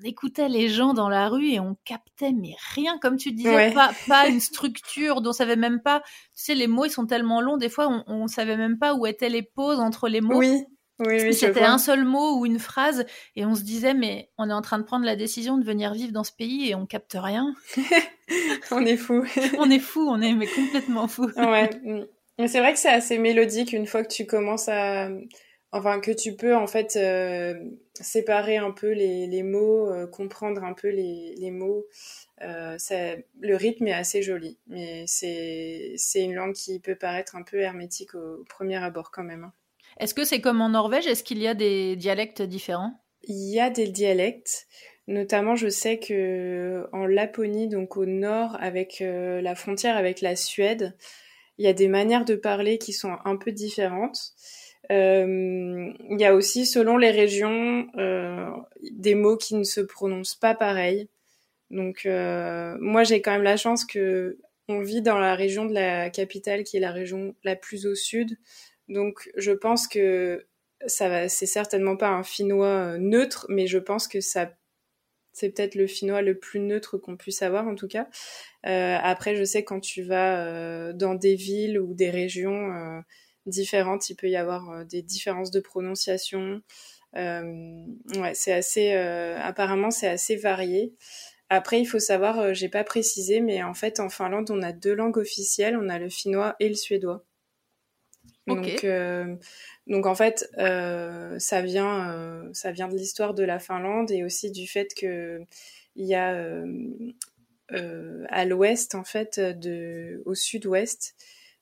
[0.00, 3.72] on écoutait les gens dans la rue et on captait mais rien comme tu disais
[3.72, 6.00] pas pas une structure dont on savait même pas.
[6.34, 8.94] Tu sais les mots ils sont tellement longs des fois on, on savait même pas
[8.94, 10.38] où étaient les pauses entre les mots.
[10.38, 10.64] Oui.
[11.00, 14.50] Oui, oui c'était un seul mot ou une phrase et on se disait mais on
[14.50, 16.84] est en train de prendre la décision de venir vivre dans ce pays et on
[16.84, 17.54] capte rien.
[18.70, 19.24] On est fou.
[19.58, 21.28] On est fou on est mais complètement fou.
[21.36, 21.68] Ouais.
[22.38, 25.08] Mais c'est vrai que c'est assez mélodique une fois que tu commences à
[25.72, 27.54] enfin que tu peux en fait euh,
[27.94, 31.87] séparer un peu les, les mots, euh, comprendre un peu les, les mots.
[32.42, 32.76] Euh,
[33.40, 38.14] le rythme est assez joli, mais c'est une langue qui peut paraître un peu hermétique
[38.14, 39.44] au, premier abord quand même.
[39.44, 39.52] Hein.
[39.98, 41.06] Est-ce que c'est comme en Norvège?
[41.06, 42.94] Est-ce qu'il y a des dialectes différents?
[43.24, 44.66] Il y a des dialectes.
[45.06, 50.96] Notamment, je sais que en Laponie, donc au nord, avec la frontière avec la Suède,
[51.59, 54.33] il y a des manières de parler qui sont un peu différentes.
[54.90, 58.51] Euh, il y a aussi, selon les régions, euh,
[58.90, 61.09] des mots qui ne se prononcent pas pareil.
[61.71, 64.38] Donc, euh, moi, j'ai quand même la chance que
[64.69, 67.95] on vit dans la région de la capitale, qui est la région la plus au
[67.95, 68.38] sud.
[68.88, 70.47] Donc, je pense que
[70.87, 74.53] ça va, c'est certainement pas un finnois neutre, mais je pense que ça,
[75.33, 78.09] c'est peut-être le finnois le plus neutre qu'on puisse avoir, en tout cas.
[78.62, 83.03] Après, je sais quand tu vas dans des villes ou des régions,
[83.46, 84.11] différentes.
[84.11, 86.62] Il peut y avoir euh, des différences de prononciation.
[87.16, 87.85] Euh,
[88.16, 88.92] ouais, c'est assez.
[88.92, 90.94] Euh, apparemment, c'est assez varié.
[91.48, 94.94] Après, il faut savoir, j'ai pas précisé, mais en fait, en Finlande, on a deux
[94.94, 95.76] langues officielles.
[95.76, 97.24] On a le finnois et le suédois.
[98.46, 98.87] Donc,
[99.88, 104.68] donc en fait, ça vient, ça vient de l'histoire de la Finlande et aussi du
[104.68, 105.40] fait que
[105.96, 106.64] il y a
[108.29, 111.16] à l'ouest, en fait, de, au sud-ouest,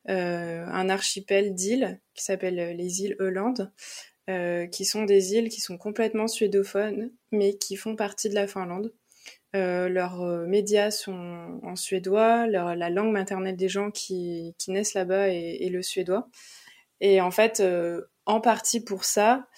[0.09, 3.73] un archipel d'îles qui s'appelle euh, les îles Hollande,
[4.31, 8.47] euh, qui sont des îles qui sont complètement suédophones, mais qui font partie de la
[8.47, 8.93] Finlande.
[9.55, 15.83] leurs médias sont en suédois, la langue maternelle des gens qui, naissent là-bas est, le
[15.83, 16.29] suédois.
[17.01, 17.63] Et en fait,
[18.27, 19.49] en partie pour ça,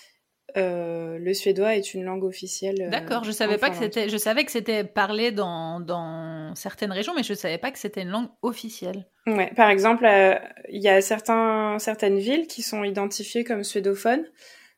[0.57, 2.83] euh, le suédois est une langue officielle.
[2.83, 4.09] Euh, D'accord, je savais pas que c'était.
[4.09, 8.03] Je savais que c'était parlé dans, dans, certaines régions, mais je savais pas que c'était
[8.03, 9.07] une langue officielle.
[9.27, 10.35] Ouais, par exemple, euh,
[10.69, 14.25] il y a certains, certaines villes qui sont identifiées comme suédophones.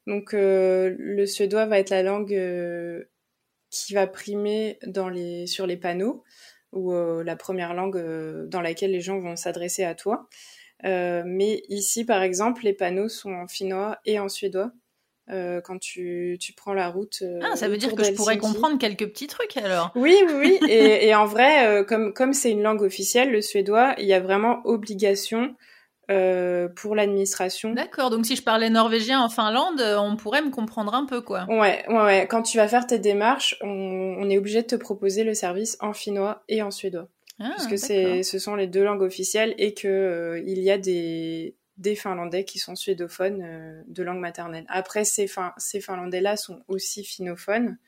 [0.06, 2.36] Donc, le suédois va être la langue
[3.70, 6.24] qui va primer dans les, sur les panneaux
[6.72, 8.02] ou la première langue
[8.48, 10.28] dans laquelle les gens vont s'adresser à toi.
[10.82, 14.72] mais ici, par exemple, les panneaux sont en finnois et en suédois.
[15.64, 17.22] Quand tu, tu, prends la route.
[17.42, 19.90] ah, ça veut dire que je pourrais comprendre quelques petits trucs alors.
[19.94, 20.58] Oui, oui, oui.
[20.68, 24.20] et, et, en vrai, comme comme c'est une langue officielle, le suédois, il y a
[24.20, 25.54] vraiment obligation
[26.10, 27.72] euh, pour l'administration.
[27.72, 31.20] D'accord, donc si je parlais norvégien en Finlande, euh, on pourrait me comprendre un peu,
[31.20, 31.46] quoi.
[31.48, 32.26] Ouais, ouais, ouais.
[32.28, 35.92] Quand tu vas faire tes démarches, on, est obligé de te proposer le service en
[35.92, 37.08] finnois et en suédois.
[37.38, 40.72] Ah, parce que c'est, ce sont les deux langues officielles et que euh, il y
[40.72, 44.64] a des, des Finlandais qui sont suédophones de langue maternelle.
[44.68, 47.78] Après, ces, fin, ces Finlandais-là sont aussi finnophones.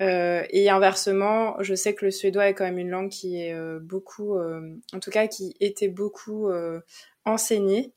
[0.00, 4.38] et inversement, je sais que le suédois est quand même une langue qui est beaucoup,
[4.38, 6.50] en tout cas, qui était beaucoup
[7.24, 7.92] enseigner.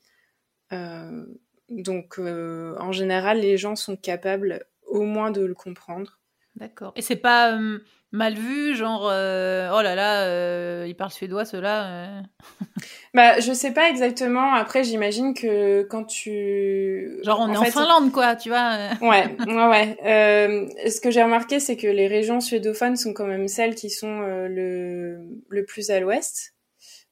[0.72, 1.26] Euh,
[1.68, 6.18] donc, euh, en général, les gens sont capables au moins de le comprendre.
[6.56, 6.92] D'accord.
[6.96, 7.78] Et c'est pas euh,
[8.12, 12.22] mal vu, genre oh là là, il parle suédois, ceux-là.
[13.14, 14.54] bah, je sais pas exactement.
[14.54, 17.18] Après, j'imagine que quand tu.
[17.24, 18.76] Genre, on est en Finlande, quoi, tu vois.
[19.00, 20.88] ouais, ouais, ouais.
[20.90, 24.20] ce que j'ai remarqué, c'est que les régions suédophones sont quand même celles qui sont
[24.20, 26.54] le, le plus à l'ouest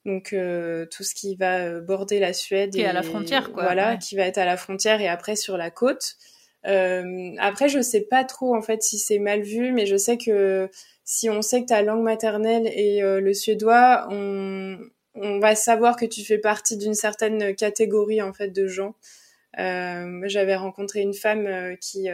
[0.05, 3.53] donc euh, tout ce qui va euh, border la Suède qui est à la frontière
[3.53, 6.17] quoi voilà qui va être à la frontière et après sur la côte
[6.67, 10.17] euh, après je sais pas trop en fait si c'est mal vu mais je sais
[10.17, 10.69] que
[11.05, 14.07] si on sait que ta langue maternelle est le suédois
[15.15, 18.95] on va savoir que tu fais partie d'une certaine catégorie en fait de gens.
[19.59, 22.09] J'avais rencontré une femme qui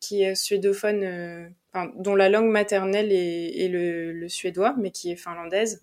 [0.00, 5.82] qui est suédophone enfin, dont la langue maternelle est, le suédois mais qui est finlandaise.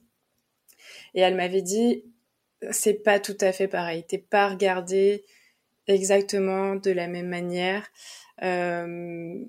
[1.13, 2.03] Et elle m'avait dit,
[2.71, 4.03] c'est pas tout à fait pareil.
[4.07, 5.23] T'es pas regardé
[5.87, 7.87] exactement de la même manière.
[8.43, 9.45] Euh,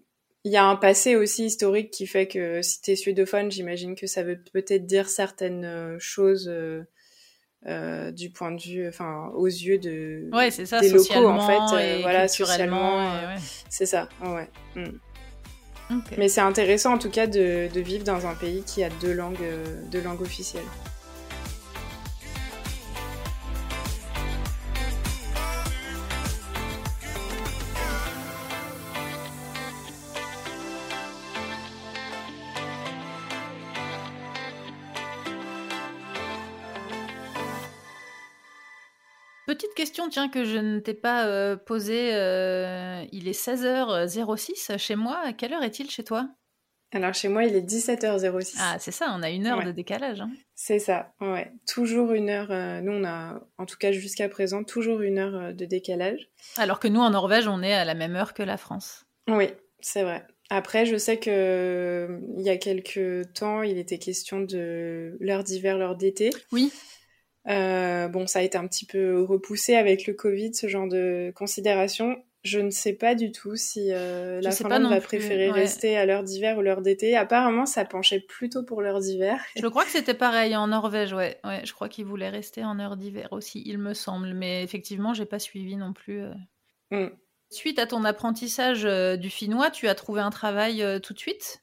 [0.46, 4.06] il y a un passé aussi historique qui fait que si t'es suédophone, j'imagine que
[4.06, 6.84] ça veut peut-être dire certaines euh, choses euh,
[7.66, 11.40] euh, du point de vue, enfin, aux yeux de ouais, c'est ça, des locaux en
[11.40, 13.10] fait, voilà, socialement,
[13.68, 14.48] c'est ça, ouais.
[14.76, 15.98] Mm.
[16.16, 19.12] Mais c'est intéressant en tout cas de, de, vivre dans un pays qui a deux
[19.12, 19.42] langues,
[19.90, 20.62] deux langues officielles.
[39.96, 42.14] Question, tiens, que je ne t'ai pas euh, posée.
[42.14, 45.18] Euh, il est 16h06 chez moi.
[45.24, 46.28] À quelle heure est-il chez toi?
[46.92, 48.56] Alors, chez moi, il est 17h06.
[48.60, 50.20] Ah, c'est ça, on a une heure de décalage.
[50.20, 50.30] Hein.
[50.54, 51.50] C'est ça, ouais.
[51.66, 52.50] Toujours une heure.
[52.50, 56.28] Euh, nous, on a, en tout cas jusqu'à présent, toujours une heure de décalage.
[56.58, 59.06] Alors que nous, en Norvège, on est à la même heure que la France.
[59.28, 59.48] Oui,
[59.80, 60.26] c'est vrai.
[60.50, 65.78] Après, je sais que il y a quelques temps, il était question de l'heure d'hiver,
[65.78, 66.30] l'heure d'été.
[66.52, 66.70] Oui.
[67.48, 71.32] Euh, bon, ça a été un petit peu repoussé avec le Covid, ce genre de
[71.34, 72.22] considération.
[72.42, 76.22] Je ne sais pas du tout si euh, la Finlande va préférer rester à l'heure
[76.22, 77.16] d'hiver ou l'heure d'été.
[77.16, 79.40] Apparemment, ça penchait plutôt pour l'heure d'hiver.
[79.56, 81.40] Je crois que c'était pareil en Norvège, ouais.
[81.44, 84.32] ouais je crois qu'ils voulaient rester en heure d'hiver aussi, il me semble.
[84.34, 86.22] Mais effectivement, j'ai pas suivi non plus.
[86.22, 86.34] Euh.
[86.92, 87.10] Mm.
[87.50, 88.82] Suite à ton apprentissage
[89.18, 91.62] du finnois, tu as trouvé un travail tout de suite?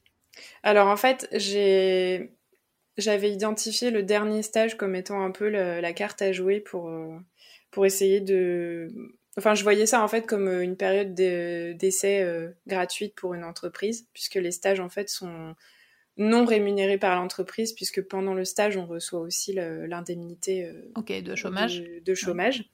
[0.64, 2.32] Alors en fait, j'ai
[2.98, 7.18] j'avais identifié le dernier stage comme étant un peu la carte à jouer pour, euh,
[7.72, 8.92] pour essayer de...
[9.36, 13.44] Enfin, je voyais ça en fait comme euh, une période d'essai euh, gratuite pour une
[13.44, 15.56] entreprise, puisque les stages en fait sont
[16.18, 21.84] non rémunérés par l'entreprise, puisque pendant le stage, on reçoit aussi l'indemnité de chômage.
[22.06, 22.70] De, chômage.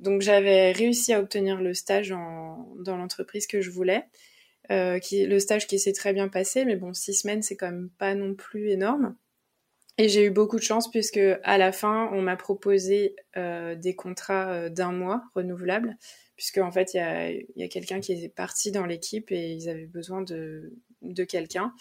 [0.00, 4.02] donc j'avais réussi à obtenir le stage en, dans l'entreprise que je voulais.
[4.70, 7.90] Euh, le stage qui s'est très bien passé, mais bon, six semaines, c'est quand même
[7.98, 9.16] pas non plus énorme.
[9.96, 13.96] Et j'ai eu beaucoup de chance puisque à la fin, on m'a proposé euh, des
[13.96, 15.96] contrats euh, d'un mois renouvelables,
[16.36, 19.86] puisque en fait, il y a, quelqu'un qui est parti dans l'équipe et ils avaient
[19.86, 21.72] besoin de, de quelqu'un.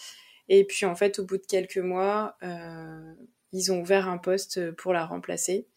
[0.50, 2.38] Et puis en fait, au bout de quelques mois,
[3.52, 5.68] ils ont ouvert un poste pour la remplacer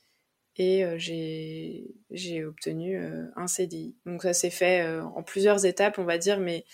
[0.56, 2.96] et euh, j'ai obtenu
[3.36, 3.96] un CDI.
[4.06, 6.64] Donc ça s'est fait en plusieurs étapes, on va dire, mais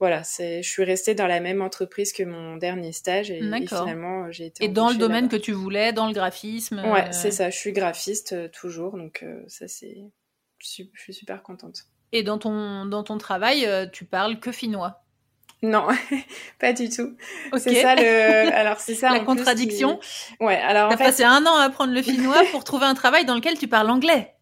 [0.00, 4.30] voilà, c'est, je suis restée dans la même entreprise que mon dernier stage et, finalement
[4.30, 4.64] j'ai été.
[4.64, 6.80] Et dans le domaine que tu voulais, dans le graphisme.
[6.84, 7.50] Ouais, euh, c'est ça.
[7.50, 9.96] Je suis graphiste euh, toujours, donc euh, ça c'est,
[10.58, 11.84] je suis, super contente.
[12.12, 15.02] Et dans ton dans ton travail, tu parles que finnois.
[15.62, 15.88] Non,
[16.60, 17.16] pas du tout.
[17.56, 18.52] C'est ça le.
[18.54, 19.98] Alors c'est ça la contradiction.
[20.38, 20.56] Ouais.
[20.56, 21.04] Alors en fait...
[21.04, 23.90] passé un an à apprendre le finnois pour trouver un travail dans lequel tu parles
[23.90, 24.32] anglais.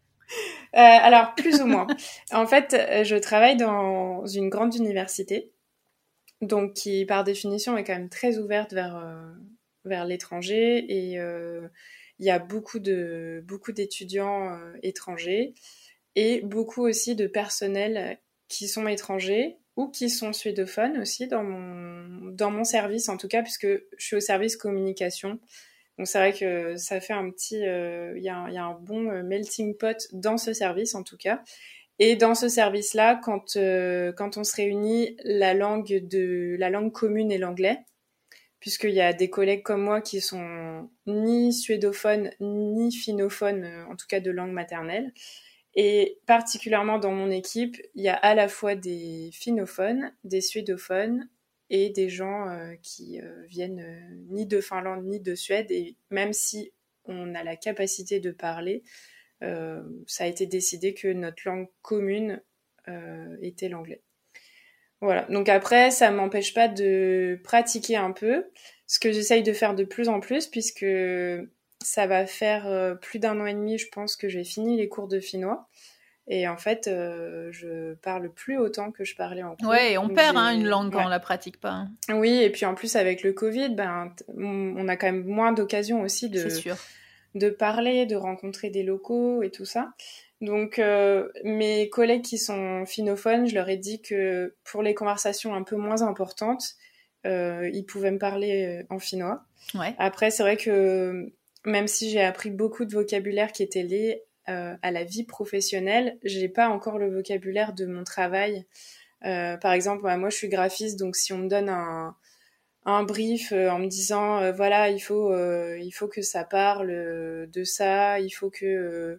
[0.74, 1.86] Euh, alors, plus ou moins.
[2.32, 5.50] en fait, euh, je travaille dans une grande université,
[6.42, 11.12] donc qui, par définition, est quand même très ouverte vers, euh, l'étranger et
[12.18, 15.54] il y a beaucoup d'étudiants étrangers.
[16.16, 22.30] et beaucoup aussi de personnels qui sont étrangers ou qui sont suédophones aussi dans mon,
[22.32, 25.38] dans mon service en tout cas puisque je suis au service communication.
[25.98, 29.22] Donc c'est vrai que ça fait un petit, euh, il y, a un bon euh,
[29.22, 31.42] melting pot dans ce service en tout cas.
[31.98, 36.92] Et dans ce service-là, quand euh, quand on se réunit, la langue de la langue
[36.92, 37.78] commune est l'anglais,
[38.60, 44.06] puisqu'il y a des collègues comme moi qui sont ni suédophones ni finophones, en tout
[44.08, 45.12] cas de langue maternelle.
[45.74, 51.28] Et particulièrement dans mon équipe, il y a à la fois des finophones, des suédophones
[51.70, 55.70] et des gens euh, qui euh, viennent euh, ni de Finlande ni de Suède.
[55.70, 56.72] Et même si
[57.04, 58.82] on a la capacité de parler,
[59.40, 62.42] ça a été décidé que notre langue commune
[63.42, 64.02] était l'anglais.
[65.00, 65.24] Voilà.
[65.30, 68.50] Donc après, ça m'empêche pas de pratiquer un peu,
[68.88, 70.86] ce que j'essaye de faire de plus en plus, puisque
[71.84, 75.06] ça va faire plus d'un an et demi, je pense, que j'ai fini les cours
[75.06, 75.68] de finnois.
[76.28, 79.68] Et en fait, euh, je parle plus autant que je parlais en cours.
[79.68, 81.70] Ouais, et on perd hein, une langue quand on la pratique pas.
[81.70, 81.90] Hein.
[82.12, 86.02] Oui, et puis en plus avec le Covid, ben, on a quand même moins d'occasions
[86.02, 86.48] aussi de,
[87.36, 89.92] de parler, de rencontrer des locaux et tout ça.
[90.40, 95.54] Donc euh, mes collègues qui sont finophones, je leur ai dit que pour les conversations
[95.54, 96.74] un peu moins importantes,
[97.24, 99.44] euh, ils pouvaient me parler en finnois.
[99.74, 99.94] Ouais.
[99.98, 101.32] Après, c'est vrai que
[101.64, 106.18] même si j'ai appris beaucoup de vocabulaire qui était lié euh, à la vie professionnelle,
[106.22, 108.64] j'ai pas encore le vocabulaire de mon travail.
[109.24, 112.14] Euh, par exemple, moi je suis graphiste, donc si on me donne un,
[112.84, 117.64] un brief euh, en me disant voilà il faut il faut que ça parle de
[117.64, 119.18] ça, il faut que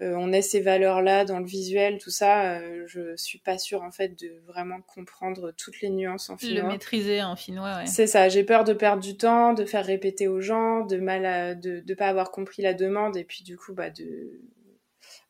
[0.00, 3.90] on ait ces valeurs là dans le visuel, tout ça, je suis pas sûre en
[3.90, 6.62] fait de vraiment comprendre toutes les nuances en finnois.
[6.62, 7.86] Le maîtriser en finnois, ouais.
[7.86, 11.58] C'est ça, j'ai peur de perdre du temps, de faire répéter aux gens, de mal
[11.58, 14.38] de de pas avoir compris la demande et puis du coup bah de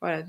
[0.01, 0.23] voilà.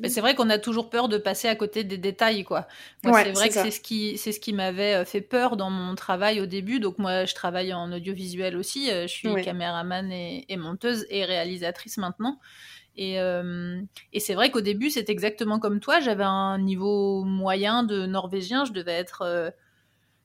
[0.00, 2.66] Mais c'est vrai qu'on a toujours peur de passer à côté des détails, quoi.
[3.04, 5.70] Moi, c'est vrai que c'est ce qui, c'est ce qui m'avait euh, fait peur dans
[5.70, 6.80] mon travail au début.
[6.80, 8.90] Donc moi, je travaille en audiovisuel aussi.
[8.90, 12.40] Euh, je suis caméraman et, monteuse et réalisatrice maintenant.
[12.96, 13.80] Et, euh,
[14.12, 16.00] et c'est vrai qu'au début, c'est exactement comme toi.
[16.00, 18.64] J'avais un niveau moyen de norvégien.
[18.64, 19.52] Je devais être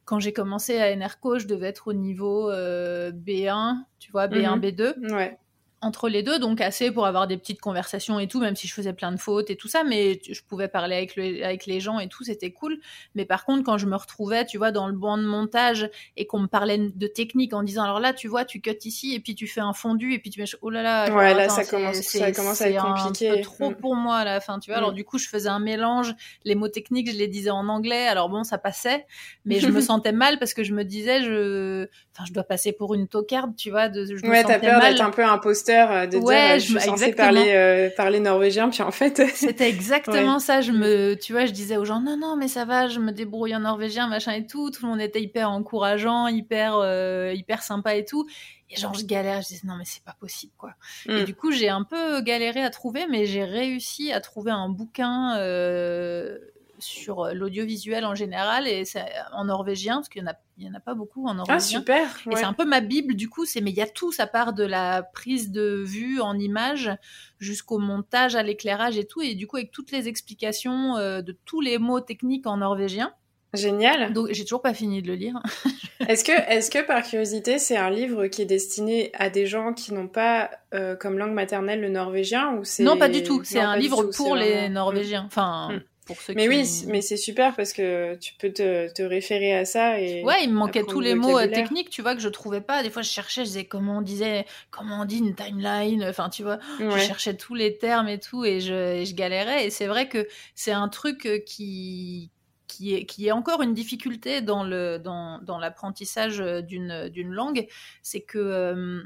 [0.06, 4.62] quand j'ai commencé à Enerco, je devais être au niveau B1, tu vois, B1, mhm.
[4.62, 5.14] B2.
[5.14, 5.38] Ouais
[5.82, 8.74] entre les deux, donc assez pour avoir des petites conversations et tout, même si je
[8.74, 12.00] faisais plein de fautes et tout ça, mais je pouvais parler avec, avec les gens
[12.00, 12.80] et tout, c'était cool.
[13.16, 16.28] Mais par contre, quand je me retrouvais, tu vois, dans le banc de montage et
[16.28, 19.22] qu'on me parlait de technique en disant, alors là, tu vois, tu cut ici et
[19.22, 21.64] puis tu fais un fondu et puis tu mets, oh là là, ouais, là, ça
[21.64, 23.30] commence, ça commence à être compliqué.
[23.30, 23.76] un peu trop mm.
[23.76, 24.78] pour moi à la fin, tu vois.
[24.78, 24.96] Alors mm.
[24.96, 26.14] du coup, je faisais un mélange,
[26.44, 29.06] les mots techniques, je les disais en anglais, alors bon, ça passait,
[29.46, 32.74] mais je me sentais mal parce que je me disais, je, enfin, je dois passer
[32.74, 36.08] pour une tocarde, tu vois, de, je ouais, t'as peur d'être un peu imposteur euh,
[36.08, 39.70] de ouais, dire euh, je suis censée parler euh, parler norvégien puis en fait c'était
[39.70, 40.62] exactement ça.
[40.62, 43.12] Je me tu vois je disais aux gens non non mais ça va je me
[43.12, 44.72] débrouille en norvégien machin et tout.
[44.72, 46.84] Tout le monde était hyper encourageant hyper
[47.34, 48.28] hyper sympa et tout.
[48.70, 50.74] Et genre je galère je disais non mais c'est pas possible quoi.
[51.08, 51.26] Et mm.
[51.26, 55.36] du coup j'ai un peu galéré à trouver mais j'ai réussi à trouver un bouquin
[56.80, 58.84] sur euh, l'audiovisuel en général et
[59.34, 61.58] en norvégien parce qu'il y en en a pas beaucoup en ah, norvégien.
[61.58, 62.08] Ah super.
[62.32, 64.28] Et c'est un peu ma bible du coup, c'est mais il y a tout, ça
[64.28, 66.92] part de la prise de vue en image
[67.40, 71.38] jusqu'au montage, à l'éclairage et tout et du coup avec toutes les explications euh, de
[71.46, 73.14] tous les mots techniques en norvégien.
[73.54, 74.14] Génial.
[74.14, 75.42] Donc j'ai toujours pas fini de le lire.
[76.08, 79.74] est-ce que, est-ce que par curiosité, c'est un livre qui est destiné à des gens
[79.74, 83.42] qui n'ont pas euh, comme langue maternelle le norvégien ou c'est Non, pas du tout.
[83.44, 85.24] C'est un livre pour les Norvégiens.
[85.26, 85.82] Enfin,
[86.36, 90.24] mais oui, mais c'est super parce que tu peux te, te, référer à ça et.
[90.24, 92.84] Ouais, il me manquait tous les mots euh, techniques, tu vois, que je trouvais pas.
[92.84, 96.04] Des fois, je cherchais, je disais comment on disait, comment on dit une timeline.
[96.06, 99.66] Enfin, tu vois, je cherchais tous les termes et tout et je, je galérais.
[99.66, 102.32] Et c'est vrai que c'est un truc euh, qui
[102.68, 107.68] qui est, qui est encore une difficulté dans le dans, dans l'apprentissage d'une d'une langue,
[108.04, 109.04] c'est que euh,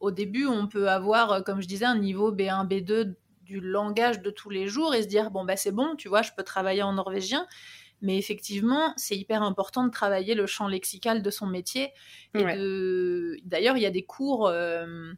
[0.00, 3.14] au début, on peut avoir, comme je disais, un niveau B1, B2
[3.52, 6.22] du langage de tous les jours et se dire bon bah c'est bon, tu vois,
[6.22, 7.46] je peux travailler en norvégien.
[8.00, 11.92] Mais effectivement, c'est hyper important de travailler le champ lexical de son métier.
[12.34, 12.42] Et
[13.44, 15.12] D'ailleurs, il y a des cours euh,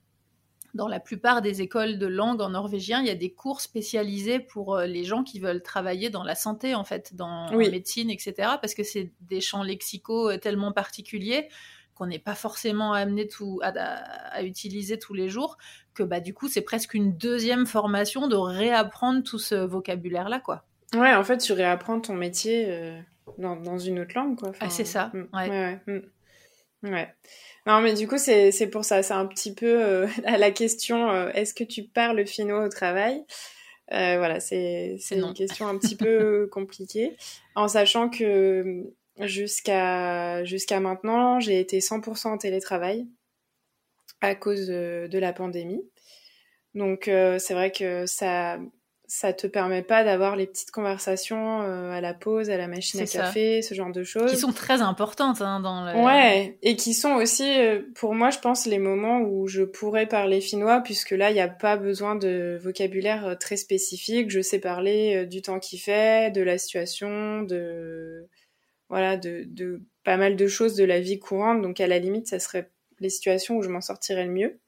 [0.75, 3.01] dans la plupart des écoles de langue en norvégien.
[3.01, 6.35] Il y a des cours spécialisés pour euh, les gens qui veulent travailler dans la
[6.35, 8.35] santé, en fait, dans la médecine, etc.
[8.61, 11.49] Parce que c'est des champs lexicaux euh, tellement particuliers
[11.95, 15.59] qu'on n'est pas forcément amené tout, à, utiliser tous les jours,
[15.95, 20.65] que bah, du coup, c'est presque une deuxième formation de réapprendre tout ce vocabulaire-là, quoi.
[20.95, 23.01] Ouais, en fait, tu réapprends ton métier euh,
[23.39, 24.53] dans, dans, une autre langue, quoi.
[24.61, 25.49] ah, c'est ça, mm, ouais.
[25.49, 26.93] Ouais, mm.
[26.93, 27.15] ouais.
[27.67, 29.03] Non, mais du coup, c'est pour ça.
[29.03, 32.69] C'est un petit peu euh, à la question euh, est-ce que tu parles finnois au
[32.69, 33.25] travail?
[33.91, 37.17] Voilà, c'est une question un petit peu compliquée,
[37.55, 38.85] en sachant que
[39.21, 43.07] jusqu'à jusqu'à maintenant, j'ai été 100% en télétravail
[44.21, 45.83] à cause de la pandémie.
[46.75, 48.59] Donc c'est vrai que ça
[49.07, 53.01] ça te permet pas d'avoir les petites conversations euh, à la pause, à la machine
[53.01, 54.31] à café, ce genre de choses.
[54.31, 56.05] Qui sont très importantes hein, dans le...
[56.05, 60.07] Ouais, et qui sont aussi, euh, pour moi, je pense, les moments où je pourrais
[60.07, 64.31] parler finnois, puisque là, il n'y a pas besoin de vocabulaire euh, très spécifique.
[64.31, 68.27] Je sais parler du temps qu'il fait, de la situation, de...
[68.89, 71.63] Voilà, de, pas mal de choses de la vie courante.
[71.63, 72.71] Donc, à la limite, ça serait
[73.01, 74.61] les situations où je m'en sortirais le mieux.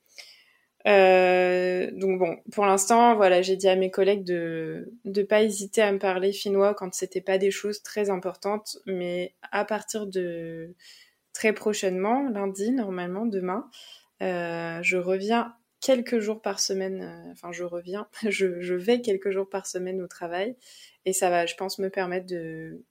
[0.87, 5.83] Euh, donc bon, pour l'instant, voilà, j'ai dit à mes collègues de ne pas hésiter
[5.83, 10.75] à me parler finnois quand c'était pas des choses très importantes, mais à partir de
[11.33, 13.69] très prochainement, lundi normalement, demain,
[14.23, 17.03] euh, je reviens quelques jours par semaine.
[17.03, 20.57] Euh, enfin, je reviens, je vais quelques jours par semaine au travail,
[21.05, 22.85] et ça va, je pense, me permettre de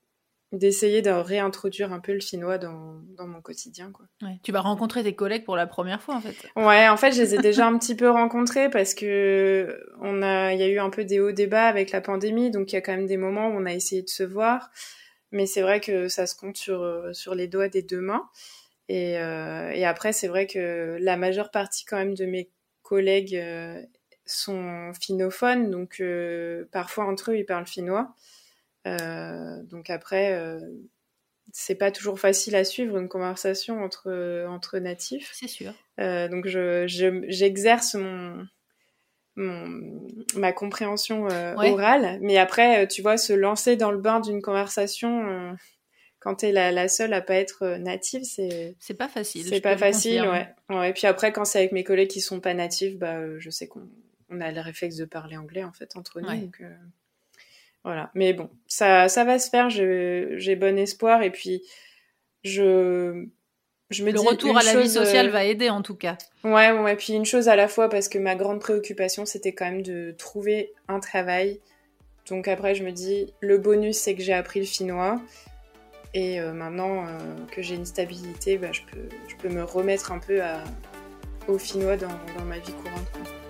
[0.51, 3.91] d'essayer de réintroduire un peu le finnois dans, dans mon quotidien.
[3.91, 4.05] Quoi.
[4.43, 6.35] Tu vas rencontrer tes collègues pour la première fois en fait.
[6.55, 10.53] Ouais, en fait, je les ai déjà un petit peu rencontrés parce que on a,
[10.53, 12.77] il y a eu un peu des hauts débats avec la pandémie, donc il y
[12.77, 14.69] a quand même des moments où on a essayé de se voir,
[15.31, 18.29] mais c'est vrai que ça se compte sur sur les doigts des deux mains.
[18.87, 22.49] Et, euh, et après, c'est vrai que la majeure partie quand même de mes
[22.83, 23.81] collègues euh,
[24.25, 28.13] sont finnophones, donc euh, parfois entre eux ils parlent finnois.
[28.85, 30.59] Euh, donc après, euh,
[31.51, 35.31] c'est pas toujours facile à suivre une conversation entre, entre natifs.
[35.33, 35.73] C'est sûr.
[35.99, 38.47] Euh, donc j'exerce je, mon,
[39.35, 45.55] mon, ma compréhension orale, mais après, tu vois, se lancer dans le bain d'une conversation
[46.19, 49.45] quand t'es la, la seule à pas être native, c'est c'est pas facile.
[49.47, 50.47] C'est pas facile, ouais.
[50.69, 50.89] ouais.
[50.89, 53.67] Et puis après, quand c'est avec mes collègues qui sont pas natifs, bah, je sais
[53.67, 53.87] qu'on
[54.29, 56.27] on a le réflexe de parler anglais en fait entre nous.
[56.27, 56.63] Donc,
[57.85, 58.09] voilà.
[58.15, 59.69] Mais bon, ça, ça va se faire.
[59.69, 61.21] J'ai bon espoir.
[61.21, 61.61] Et puis,
[62.43, 63.27] je,
[63.91, 66.17] je me le retour à la vie sociale euh, va aider en tout cas.
[66.43, 66.95] Ouais, ouais.
[66.95, 70.15] Puis une chose à la fois parce que ma grande préoccupation, c'était quand même de
[70.17, 71.61] trouver un travail.
[72.27, 75.21] Donc après, je me dis, le bonus, c'est que j'ai appris le finnois.
[76.15, 80.11] Et euh, maintenant euh, que j'ai une stabilité, bah, je, peux, je peux me remettre
[80.11, 80.63] un peu à,
[81.47, 83.44] au finnois dans, dans ma vie courante.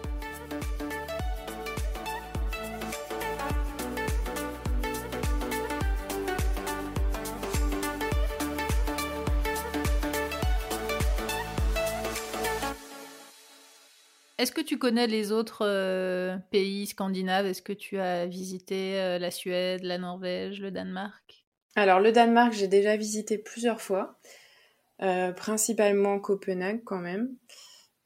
[14.37, 17.45] Est-ce que tu connais les autres euh, pays scandinaves?
[17.45, 21.45] Est-ce que tu as visité euh, la Suède, la Norvège, le Danemark?
[21.75, 24.19] Alors le Danemark, j'ai déjà visité plusieurs fois,
[25.01, 27.35] euh, principalement Copenhague quand même.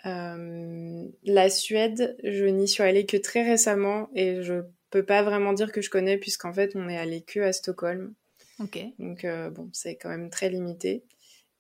[0.04, 4.62] la Suède, je n'y suis allée que très récemment et je
[4.92, 8.14] peux pas vraiment dire que je connais puisqu'en fait on est allé que à Stockholm.
[8.60, 8.80] Ok.
[9.00, 11.04] Donc bon, c'est quand même très limité.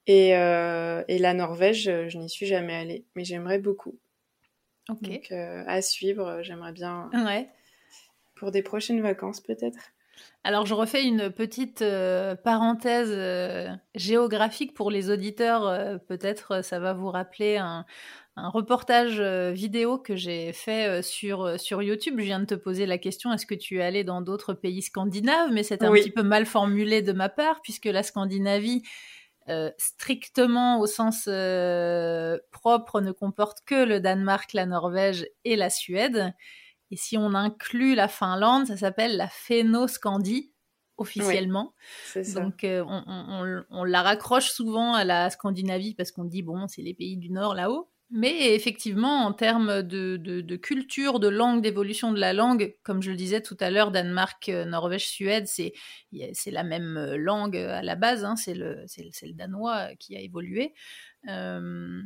[0.07, 3.99] Et, et la Norvège, je n'y suis jamais allée, mais j'aimerais beaucoup.
[5.01, 7.09] Donc, euh, à suivre, euh, j'aimerais bien.
[7.13, 7.49] Ouais.
[8.35, 9.77] Pour des prochaines vacances, peut-être.
[10.43, 15.99] Alors, je refais une petite euh, parenthèse géographique pour les auditeurs.
[16.07, 17.85] peut-être ça va vous rappeler un,
[18.37, 22.15] reportage vidéo que j'ai fait sur, sur YouTube.
[22.17, 24.81] Je viens de te poser la question est-ce que tu es allé dans d'autres pays
[24.81, 25.51] scandinaves?
[25.51, 28.81] Mais c'est un petit peu mal formulé de ma part, puisque la Scandinavie
[29.49, 35.69] euh, strictement au sens euh, propre ne comporte que le Danemark, la Norvège et la
[35.69, 36.33] Suède.
[36.91, 40.51] Et si on inclut la Finlande, ça s'appelle la Fénoscandie
[40.97, 41.73] officiellement.
[42.35, 46.81] Donc euh, on, on, la raccroche souvent à la Scandinavie parce qu'on dit bon c'est
[46.81, 47.89] les pays du Nord là-haut.
[48.11, 53.15] Mais effectivement, en termes de, culture, de langue, d'évolution de la langue, comme je le
[53.15, 55.73] disais tout à l'heure, Danemark, euh, Norvège, Suède, c'est
[56.47, 58.85] la même euh, langue à la base, hein, c'est le,
[59.33, 60.73] danois qui a évolué.
[61.27, 62.01] Euh,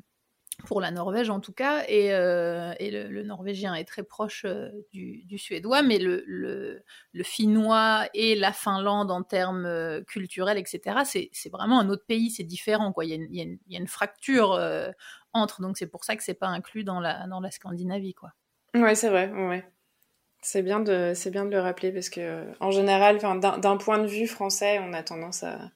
[0.68, 4.46] pour la Norvège en tout cas, et, le, norvégien est très proche
[4.92, 6.84] du, suédois, mais le,
[7.24, 12.94] finnois et la Finlande en termes culturels, etc., c'est vraiment un autre pays, c'est différent.
[13.02, 14.60] Il, y a une, il, y a une, fracture
[15.34, 15.62] entre.
[15.62, 18.34] Donc c'est pour ça que c'est pas inclus dans la, dans la Scandinavie, quoi.
[18.76, 19.64] Ouais, c'est vrai, ouais.
[20.42, 24.08] C'est bien, de, c'est bien de le rappeler parce que, en général, d'un, point de
[24.08, 25.72] vue français, on a tendance à,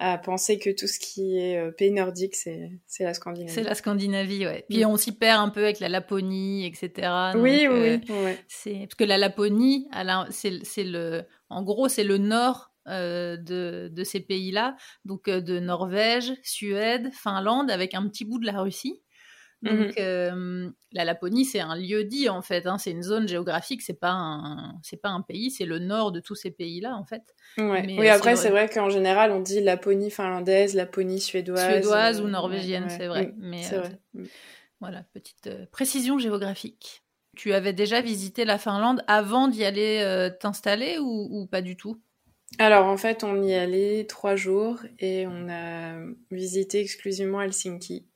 [0.00, 3.52] à penser que tout ce qui est euh, pays nordique, c'est, c'est la Scandinavie.
[3.52, 4.66] C'est la Scandinavie, ouais.
[4.68, 4.88] Puis mm.
[4.88, 7.08] on s'y perd un peu avec la Laponie, etc.
[7.36, 8.80] oui, oui, euh, c'est...
[8.80, 9.88] Parce que la Laponie,
[10.30, 11.22] c'est, c'est le...
[11.48, 14.74] en gros, c'est le nord euh, de, de, ces pays-là,
[15.04, 19.00] donc euh, de Norvège, Suède, Finlande, avec un petit bout de la Russie.
[19.62, 20.74] Donc mhm.
[20.92, 22.66] la Laponie, c'est un lieu dit en fait.
[22.66, 22.78] Hein.
[22.78, 23.82] c'est une zone géographique.
[23.82, 25.52] C'est pas un, c'est pas un pays.
[25.52, 27.22] C'est le nord de tous ces pays-là en fait.
[27.58, 32.88] oui, après c'est vrai, qu'en général on dit Laponie finlandaise, Laponie suédoise, suédoise ou norvégienne,
[32.90, 33.32] c'est vrai.
[33.38, 34.00] Mais c'est vrai.
[34.80, 37.04] Voilà, petite précision géographique.
[37.36, 42.02] Tu avais déjà visité la Finlande avant d'y aller t'installer ou pas du tout?
[42.58, 45.98] Alors en fait, on y allait trois jours et on a
[46.30, 48.06] visité exclusivement Helsinki.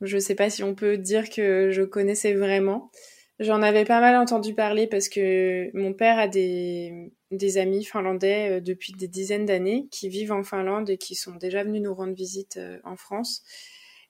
[0.00, 2.90] Je ne sais pas si on peut dire que je connaissais vraiment.
[3.40, 7.10] J'en avais pas mal entendu parler parce que mon père a des,
[7.56, 11.64] amis finlandais euh, depuis des dizaines d'années qui vivent en Finlande et qui sont déjà
[11.64, 13.42] venus nous rendre visite euh, en France.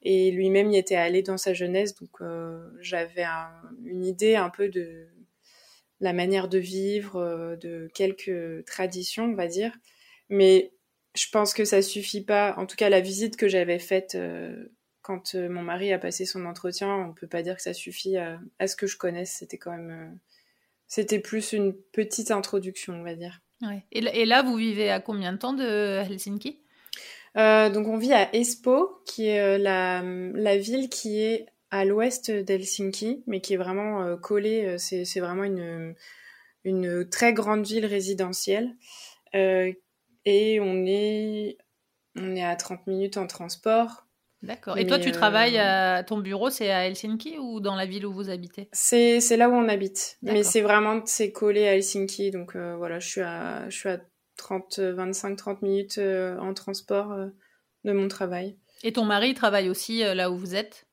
[0.03, 3.25] Et lui-même y était allé dans sa jeunesse, donc euh, j'avais
[3.87, 5.07] une idée un peu de
[6.01, 9.73] la manière de vivre, euh, de quelques traditions, on va dire.
[10.29, 10.73] Mais
[11.15, 12.55] je pense que ça suffit pas.
[12.57, 14.73] En tout cas, la visite que j'avais faite euh,
[15.03, 18.17] quand euh, mon mari a passé son entretien, on peut pas dire que ça suffit
[18.17, 19.37] à, ce que je connaisse.
[19.39, 20.19] C'était quand même,
[20.87, 23.41] c'était plus une petite introduction, on va dire.
[23.93, 26.61] Et, là, vous vivez à combien de temps de Helsinki?
[27.35, 33.25] Donc on vit à Espoo, qui est la, la, ville qui est à l'ouest d'Helsinki,
[33.27, 34.65] mais qui est vraiment euh, collé.
[34.65, 35.97] Euh, c'est vraiment une,
[36.63, 38.77] une très grande ville résidentielle.
[39.35, 39.73] Euh,
[40.25, 41.59] et on est,
[42.15, 44.07] on est à 30 minutes en transport.
[44.43, 44.79] D'accord.
[44.79, 48.13] Et toi, tu travailles à ton bureau, c'est à Helsinki ou dans la ville où
[48.13, 48.69] vous habitez?
[48.73, 50.19] C'est là où on habite.
[50.23, 52.31] Mais c'est vraiment c'est collé à Helsinki.
[52.31, 54.01] Donc voilà, je suis à, je suis à
[54.37, 57.17] 30, 25, 30 minutes en transport
[57.85, 58.59] de mon travail.
[58.83, 60.87] Et ton mari travaille aussi là où vous êtes?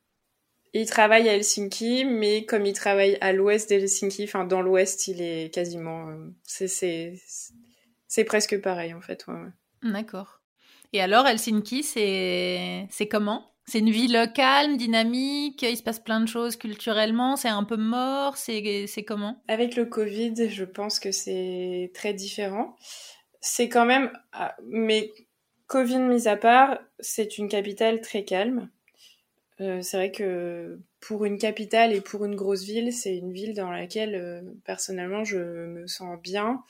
[0.74, 5.20] Il travaille à Helsinki, mais comme il travaille à l'ouest d'Helsinki, enfin dans l'ouest, il
[5.20, 6.08] est quasiment.
[6.08, 6.30] Euh,
[8.08, 9.26] c'est presque pareil en fait.
[9.82, 10.40] D'accord.
[10.92, 13.48] Et alors, Helsinki, c'est comment?
[13.64, 17.76] C'est une ville calme, dynamique, il se passe plein de choses culturellement, c'est un peu
[17.76, 19.42] mort, c'est comment?
[19.48, 22.76] Avec le Covid, je pense que c'est très différent.
[23.40, 24.10] C'est quand même.
[24.32, 25.10] Ah, mais
[25.68, 28.68] Covid mis à part, c'est une capitale très calme.
[29.62, 33.54] Euh, c'est vrai que pour une capitale et pour une grosse ville, c'est une ville
[33.54, 36.62] dans laquelle euh, personnellement je me sens bien.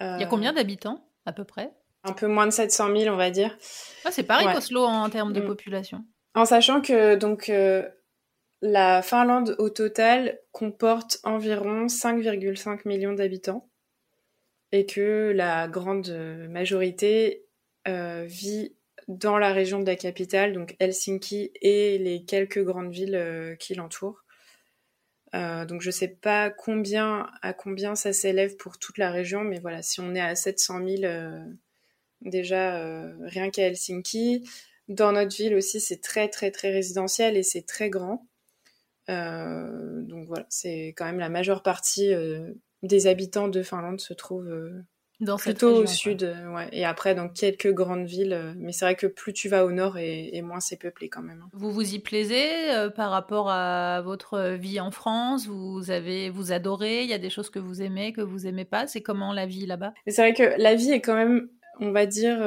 [0.00, 1.70] Il y a combien d'habitants à peu près?
[2.04, 3.58] Un peu moins de 700 000, on va dire.
[4.06, 5.46] Ah, c'est pareil qu'Oslo en termes de mm.
[5.46, 6.04] population.
[6.34, 7.86] En sachant que donc euh,
[8.62, 13.68] la Finlande au total comporte environ 5,5 millions d'habitants
[14.72, 16.08] et que la grande
[16.48, 17.44] majorité
[17.86, 18.72] vit
[19.10, 23.74] dans la région de la capitale, donc Helsinki et les quelques grandes villes euh, qui
[23.74, 24.24] l'entourent.
[25.34, 29.58] Euh, donc je sais pas combien à combien ça s'élève pour toute la région, mais
[29.58, 31.44] voilà, si on est à 700 000 euh,
[32.20, 34.48] déjà rien qu'à Helsinki,
[34.86, 38.26] dans notre ville aussi c'est très très très résidentiel et c'est très grand.
[39.08, 42.12] donc voilà, c'est quand même la majeure partie
[42.82, 44.82] des habitants de Finlande se trouvent
[45.20, 46.68] dans Plutôt au sud, euh, ouais.
[46.72, 48.32] Et après, dans quelques grandes villes.
[48.32, 51.22] Euh, mais c'est vrai que plus tu vas au nord et, moins c'est peuplé quand
[51.22, 51.42] même.
[51.44, 51.50] Hein.
[51.52, 55.46] Vous vous y plaisez euh, par rapport à votre vie en France?
[55.46, 57.02] Vous avez, vous adorez?
[57.02, 58.86] Il y a des choses que vous aimez, que vous aimez pas?
[58.86, 59.92] C'est comment la vie là-bas?
[60.06, 61.50] C'est vrai que la vie est quand même,
[61.80, 62.38] on va dire,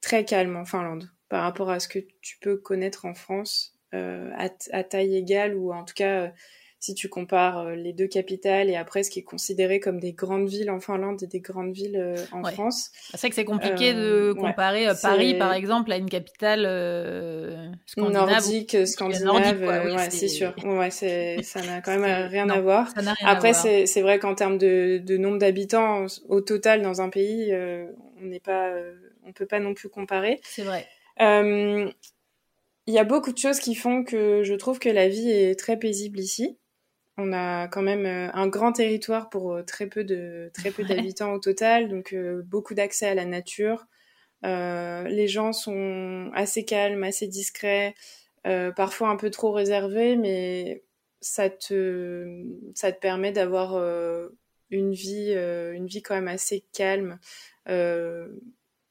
[0.00, 4.48] très calme en Finlande par rapport à ce que tu peux connaître en France à,
[4.70, 6.32] à, taille égale ou en tout cas
[6.80, 10.12] si tu compares euh, les deux capitales et après ce qui est considéré comme des
[10.12, 12.90] grandes villes en Finlande et des grandes villes euh, en France.
[13.10, 16.62] C'est vrai que c'est compliqué de euh, comparer Paris, par exemple, à une capitale
[17.84, 18.30] scandinave.
[18.30, 20.54] Nordique, scandinave, ouais, c'est sûr.
[20.70, 22.88] Ouais, ça n'a quand même rien à voir.
[23.24, 28.24] après, c'est, vrai qu'en termes de, de nombre d'habitants au total dans un pays, on
[28.24, 28.72] n'est pas,
[29.26, 30.40] on peut pas non plus comparer.
[30.44, 30.86] C'est vrai.
[32.86, 35.58] Il y a beaucoup de choses qui font que je trouve que la vie est
[35.58, 36.58] très paisible ici.
[37.16, 40.84] On a quand même euh, un grand territoire pour euh, très peu de très peu
[40.84, 43.86] d'habitants au total, donc euh, beaucoup d'accès à la nature.
[44.42, 47.94] les gens sont assez calmes, assez discrets,
[48.76, 50.82] parfois un peu trop réservés, mais
[51.20, 52.44] ça te
[52.74, 53.76] ça te permet d'avoir
[54.70, 57.18] une vie une vie quand même assez calme.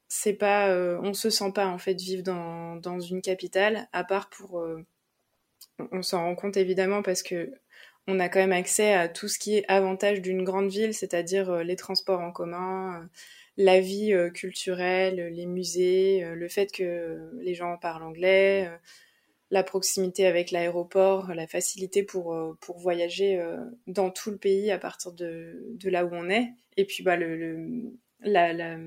[0.08, 0.70] c'est pas
[1.02, 4.64] on se sent pas en fait vivre dans dans une capitale, à part pour
[5.92, 7.52] on s'en rend compte évidemment parce que
[8.10, 11.50] on a quand même accès à tout ce qui est avantage d'une grande ville, c'est-à-dire
[11.52, 13.06] euh, les transports en commun, euh,
[13.58, 18.70] la vie euh, culturelle, les musées, le fait que les gens parlent anglais,
[19.52, 23.44] la proximité avec l'aéroport, la facilité pour, pour voyager
[23.88, 26.54] dans tout le pays à partir de, là où on est.
[26.78, 27.92] Et puis bah, le,
[28.22, 28.78] la,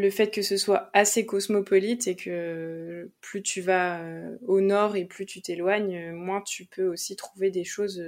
[0.00, 4.02] le fait que ce soit assez cosmopolite et que plus tu vas
[4.46, 8.02] au nord et plus tu t'éloignes, moins tu peux aussi trouver des choses,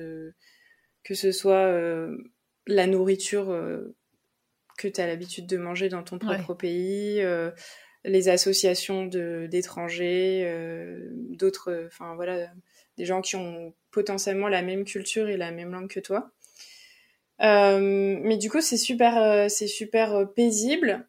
[1.04, 1.72] que ce soit
[2.66, 3.46] la nourriture
[4.78, 7.22] que tu as l'habitude de manger dans ton propre pays,
[8.04, 12.50] les associations d'étrangers, d'autres, enfin voilà,
[12.96, 16.32] des gens qui ont potentiellement la même culture et la même langue que toi.
[17.42, 21.04] Euh, mais du coup, c'est super, euh, c'est super euh, paisible.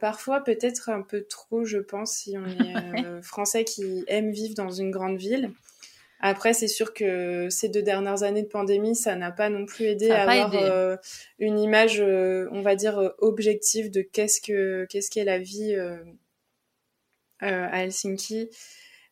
[0.00, 4.70] parfois, peut-être un peu trop, je pense, si on est français qui aime vivre dans
[4.70, 5.50] une grande ville.
[6.24, 9.86] Après, c'est sûr que ces deux dernières années de pandémie, ça n'a pas non plus
[9.86, 10.98] aidé à avoir
[11.40, 15.74] une image, on va dire, objective de qu'est-ce que qu'est-ce qu'est la vie
[17.40, 18.50] à Helsinki.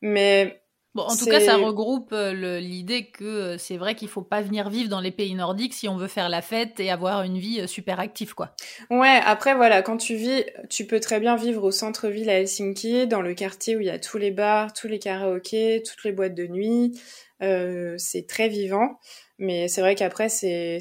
[0.02, 0.59] Mais
[0.94, 4.42] Bon, en tout cas, ça regroupe euh, l'idée que euh, c'est vrai qu'il faut pas
[4.42, 7.38] venir vivre dans les pays nordiques si on veut faire la fête et avoir une
[7.38, 8.56] vie euh, super active, quoi.
[8.90, 13.06] Ouais, après, voilà, quand tu vis, tu peux très bien vivre au centre-ville à Helsinki,
[13.06, 16.10] dans le quartier où il y a tous les bars, tous les karaokés, toutes les
[16.10, 17.00] boîtes de nuit.
[17.40, 18.98] Euh, c'est très vivant.
[19.38, 20.78] Mais c'est vrai qu'après, c'est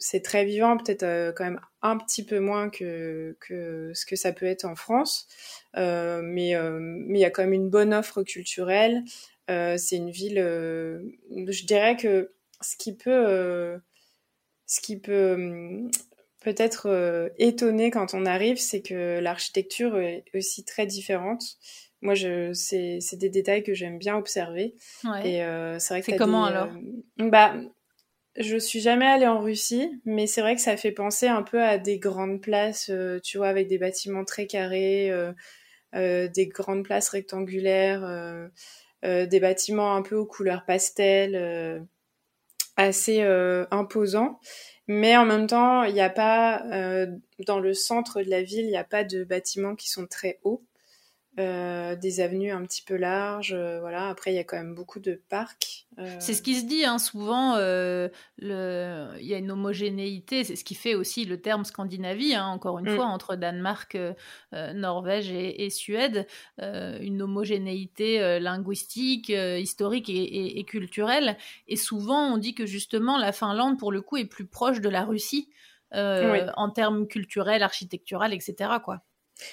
[0.00, 4.32] c'est très vivant, peut-être quand même un petit peu moins que, que ce que ça
[4.32, 5.26] peut être en France.
[5.76, 9.02] Euh, mais mais il y a quand même une bonne offre culturelle.
[9.50, 13.78] Euh, c'est une ville, euh, je dirais que ce qui peut, euh,
[14.66, 15.88] ce qui peut
[16.40, 21.42] peut-être étonner quand on arrive, c'est que l'architecture est aussi très différente.
[22.00, 24.76] Moi, je, c'est, c'est des détails que j'aime bien observer.
[25.24, 25.40] Et
[25.78, 26.68] c'est vrai que c'est comment alors
[27.16, 27.54] Bah,
[28.36, 31.62] je suis jamais allée en Russie, mais c'est vrai que ça fait penser un peu
[31.62, 32.90] à des grandes places,
[33.24, 35.10] tu vois, avec des bâtiments très carrés,
[35.94, 38.50] des grandes places rectangulaires.
[39.04, 41.78] Euh, des bâtiments un peu aux couleurs pastel, euh,
[42.76, 44.40] assez euh, imposants.
[44.88, 46.62] Mais en même temps, il n'y a pas,
[47.46, 50.40] dans le centre de la ville, il n'y a pas de bâtiments qui sont très
[50.44, 50.64] hauts.
[51.38, 53.52] Euh, des avenues un petit peu larges.
[53.52, 54.08] Euh, voilà.
[54.08, 55.86] Après, il y a quand même beaucoup de parcs.
[55.98, 56.16] Euh.
[56.18, 57.56] C'est ce qui se dit hein, souvent.
[57.56, 58.10] Le...
[59.20, 60.42] Il y a une homogénéité.
[60.42, 62.96] C'est ce qui fait aussi le terme Scandinavie, hein, encore une mm.
[62.96, 63.96] fois, entre Danemark,
[64.52, 66.26] Norvège et, Suède.
[66.58, 71.36] une homogénéité linguistique, historique et, culturelle.
[71.68, 74.88] Et souvent, on dit que justement, la Finlande, pour le coup, est plus proche de
[74.88, 75.48] la Russie.
[75.92, 78.70] en termes culturels, architecturaux, etc.
[78.84, 79.02] Quoi.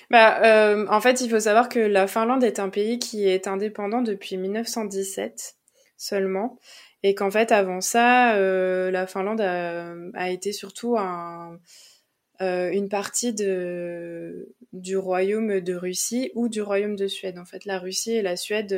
[0.09, 3.47] Bah, euh, en fait, il faut savoir que la Finlande est un pays qui est
[3.47, 5.57] indépendant depuis 1917
[5.97, 6.59] seulement,
[7.03, 14.97] et qu'en fait, avant ça, euh, la Finlande a, été surtout euh, une partie du
[14.97, 17.37] royaume de Russie ou du royaume de Suède.
[17.37, 18.73] En fait, la Russie et la Suède,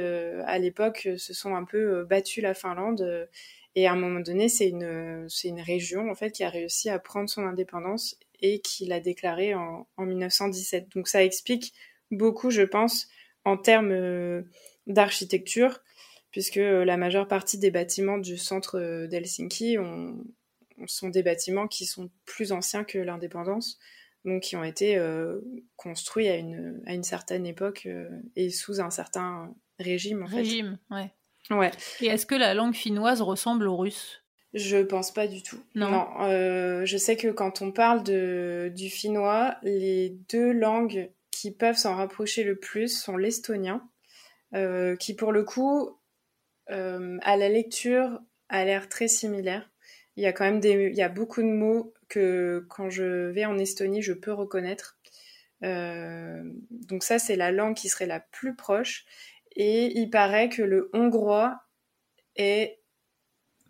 [0.46, 3.28] à l'époque, se sont un peu battus la Finlande.
[3.76, 7.00] et à un moment donné, c'est une, une région en fait qui a réussi à
[7.00, 10.90] prendre son indépendance et qu'il a déclaré en, 1917.
[10.96, 11.74] Donc ça explique
[12.12, 13.08] beaucoup, je pense,
[13.46, 14.44] en termes euh,
[14.86, 15.80] d'architecture,
[16.32, 19.78] puisque euh, la majeure partie des bâtiments du centre euh, d'Helsinki
[20.86, 23.80] sont des bâtiments qui sont plus anciens que l'indépendance,
[24.26, 25.02] donc qui ont été
[25.76, 27.88] construits à une, à une certaine époque
[28.36, 30.22] et sous un certain régime.
[30.22, 31.12] En régime, ouais.
[31.50, 31.72] Ouais.
[32.02, 34.22] Et est-ce que la langue finnoise ressemble au russe
[34.58, 35.60] je pense pas du tout.
[35.76, 36.08] Non.
[36.22, 41.78] Euh, je sais que quand on parle de, du finnois, les deux langues qui peuvent
[41.78, 43.88] s'en rapprocher le plus sont l'estonien,
[44.54, 45.98] euh, qui pour le coup,
[46.72, 49.70] euh, à la lecture, a l'air très similaire.
[50.16, 53.30] Il y a quand même des, il y a beaucoup de mots que quand je
[53.30, 54.98] vais en Estonie, je peux reconnaître.
[55.62, 59.06] donc ça, c'est la langue qui serait la plus proche.
[59.56, 61.60] Et il paraît que le hongrois
[62.36, 62.77] est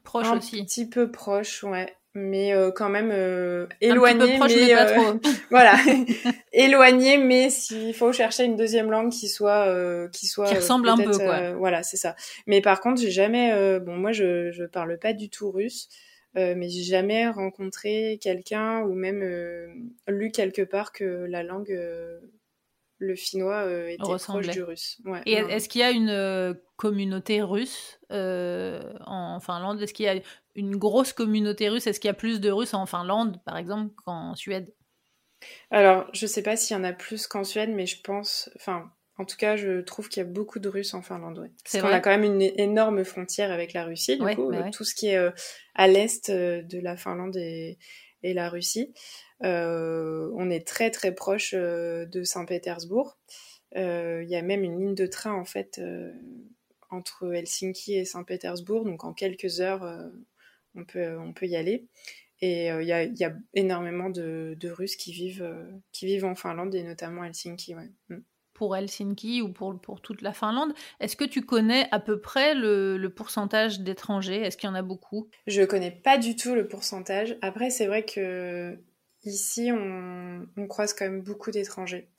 [0.07, 0.63] Proche un aussi.
[0.63, 1.93] petit peu proche, ouais.
[2.13, 4.39] Mais euh, quand même euh, éloigné.
[4.39, 5.19] mais, pas euh, trop.
[5.51, 5.75] voilà,
[6.53, 9.67] éloigné, mais s'il faut chercher une deuxième langue qui soit,
[10.13, 11.51] qui soit qui ressemble un peu, quoi.
[11.51, 12.15] voilà, c'est ça.
[12.45, 15.89] Mais par contre, j'ai jamais, bon, moi, je je parle pas du tout russe,
[16.35, 19.21] mais j'ai jamais rencontré quelqu'un ou même
[20.07, 21.77] lu quelque part que la langue
[22.99, 24.99] le finnois euh, était proche du russe.
[25.25, 29.81] et est-ce qu'il y a une euh, communauté russe euh, en Finlande?
[29.81, 30.19] Est-ce qu'il y a
[30.55, 31.87] une grosse communauté russe?
[31.87, 34.73] Est-ce qu'il y a plus de Russes en Finlande, par exemple, qu'en Suède?
[35.69, 38.49] Alors, je ne sais pas s'il y en a plus qu'en Suède, mais je pense,
[38.55, 41.37] enfin, en tout cas, je trouve qu'il y a beaucoup de Russes en Finlande.
[41.37, 41.51] Ouais.
[41.63, 44.83] Parce qu'on a quand même une énorme frontière avec la Russie, du coup, bah tout
[44.83, 45.31] ce qui est
[45.75, 47.77] à l'est de la Finlande et,
[48.23, 48.93] et la Russie.
[49.43, 53.17] Euh, on est très très proche euh, de Saint-Pétersbourg.
[53.75, 55.81] Euh, il y a même une ligne de train en fait
[56.89, 59.85] entre Helsinki et Saint-Pétersbourg, donc en quelques heures
[60.75, 61.87] on peut on peut y aller.
[62.39, 65.49] Et il y a, y, a, énormément de, de Russes qui vivent,
[65.91, 67.75] qui vivent en Finlande et notamment à Helsinki.
[67.75, 67.89] Ouais.
[68.09, 68.19] Mm
[68.57, 70.73] pour Helsinki ou pour, pour toute la Finlande.
[70.99, 74.41] Est-ce que tu connais à peu près le, le pourcentage d'étrangers?
[74.41, 75.29] Est-ce qu'il y en a beaucoup?
[75.45, 77.37] Je connais pas du tout le pourcentage.
[77.41, 78.79] Après, c'est vrai que
[79.23, 82.09] ici, on, croise quand même beaucoup d'étrangers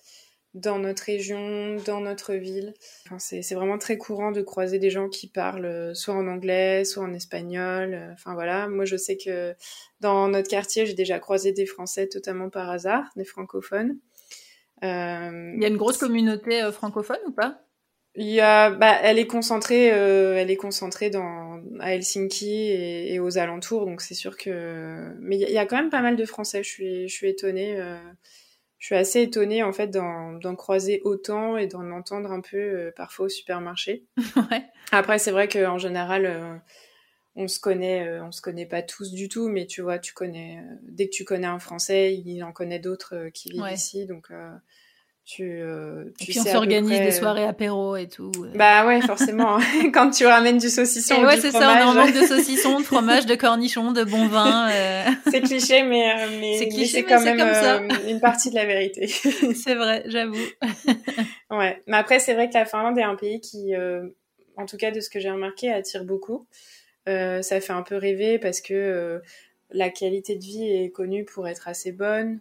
[0.54, 2.74] dans notre région, dans notre ville.
[3.06, 7.02] Enfin, c'est vraiment très courant de croiser des gens qui parlent soit en anglais, soit
[7.02, 8.10] en espagnol.
[8.14, 9.54] Enfin voilà, moi je sais que
[10.00, 13.98] dans notre quartier, j'ai déjà croisé des Français totalement par hasard, des francophones.
[14.84, 17.60] Euh, il y a une grosse communauté euh, francophone ou pas?
[18.20, 23.14] Il y a, bah, elle est concentrée, euh, elle est concentrée dans à Helsinki et,
[23.14, 25.14] et aux alentours, donc c'est sûr que.
[25.20, 26.64] Mais il y, a quand même pas mal de Français.
[26.64, 27.76] Je suis, je suis étonnée.
[27.78, 27.96] Euh,
[28.78, 32.92] je suis assez étonnée en fait d'en croiser autant et d'en entendre un peu euh,
[32.96, 34.04] parfois au supermarché.
[34.50, 34.64] ouais.
[34.90, 36.60] Après, c'est vrai qu'en général,
[37.36, 40.58] on se connaît, on se connaît pas tous du tout, mais tu vois, tu connais.
[40.82, 44.28] dès que tu connais un Français, il en connaît d'autres qui vivent ici, donc
[45.28, 48.32] tu, euh, tu et puis on s'organise des soirées apéro et tout.
[48.38, 48.50] Euh.
[48.54, 49.58] Bah ouais, forcément.
[49.92, 51.82] Quand tu ramènes du saucisson, et ouais, c'est ça.
[51.84, 54.70] On en manque de saucisson, de fromage, de cornichon, de bon vin.
[54.70, 55.04] Euh...
[55.30, 58.64] C'est cliché, mais euh, mais c'est cliché, mais quand même comme une partie de la
[58.64, 59.06] vérité.
[59.54, 60.34] c'est vrai, j'avoue.
[61.50, 63.74] ouais, mais après c'est vrai que la Finlande est un pays qui,
[64.56, 66.46] en tout cas de ce que j'ai remarqué, attire beaucoup.
[67.06, 69.20] ça fait un peu rêver parce que
[69.70, 72.40] la qualité de vie est connue pour être assez bonne.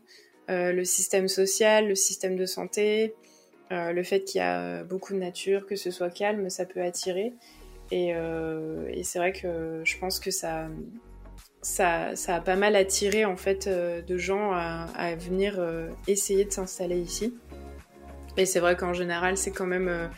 [0.50, 3.16] Euh, le système social, le système de santé,
[3.74, 6.82] euh, le fait qu'il y a beaucoup de nature, que ce soit calme, ça peut
[6.82, 7.34] attirer.
[7.92, 10.70] Et, euh, c'est vrai que je pense que ça,
[11.62, 15.62] ça, a pas mal attiré en fait de gens à, venir
[16.08, 17.34] essayer de s'installer ici.
[18.38, 20.10] Et c'est vrai qu'en général, c'est quand même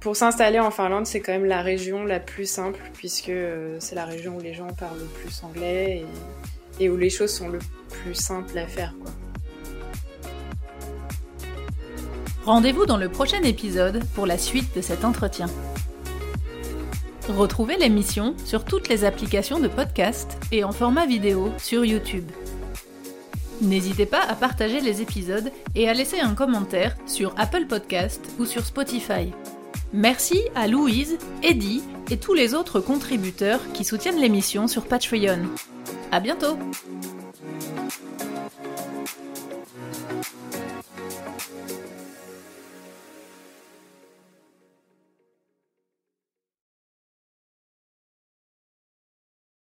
[0.00, 3.32] pour s'installer en Finlande, c'est quand même la région la plus simple puisque
[3.78, 6.04] c'est la région où les gens parlent le plus anglais
[6.80, 7.60] et, et où les choses sont le
[7.92, 8.94] plus simple à faire.
[9.00, 9.12] Quoi.
[12.44, 15.46] Rendez-vous dans le prochain épisode pour la suite de cet entretien.
[17.28, 22.28] Retrouvez l'émission sur toutes les applications de podcast et en format vidéo sur YouTube.
[23.60, 28.44] N'hésitez pas à partager les épisodes et à laisser un commentaire sur Apple Podcast ou
[28.44, 29.30] sur Spotify.
[29.92, 35.48] Merci à Louise, Eddie et tous les autres contributeurs qui soutiennent l'émission sur Patreon.
[36.10, 36.58] À bientôt!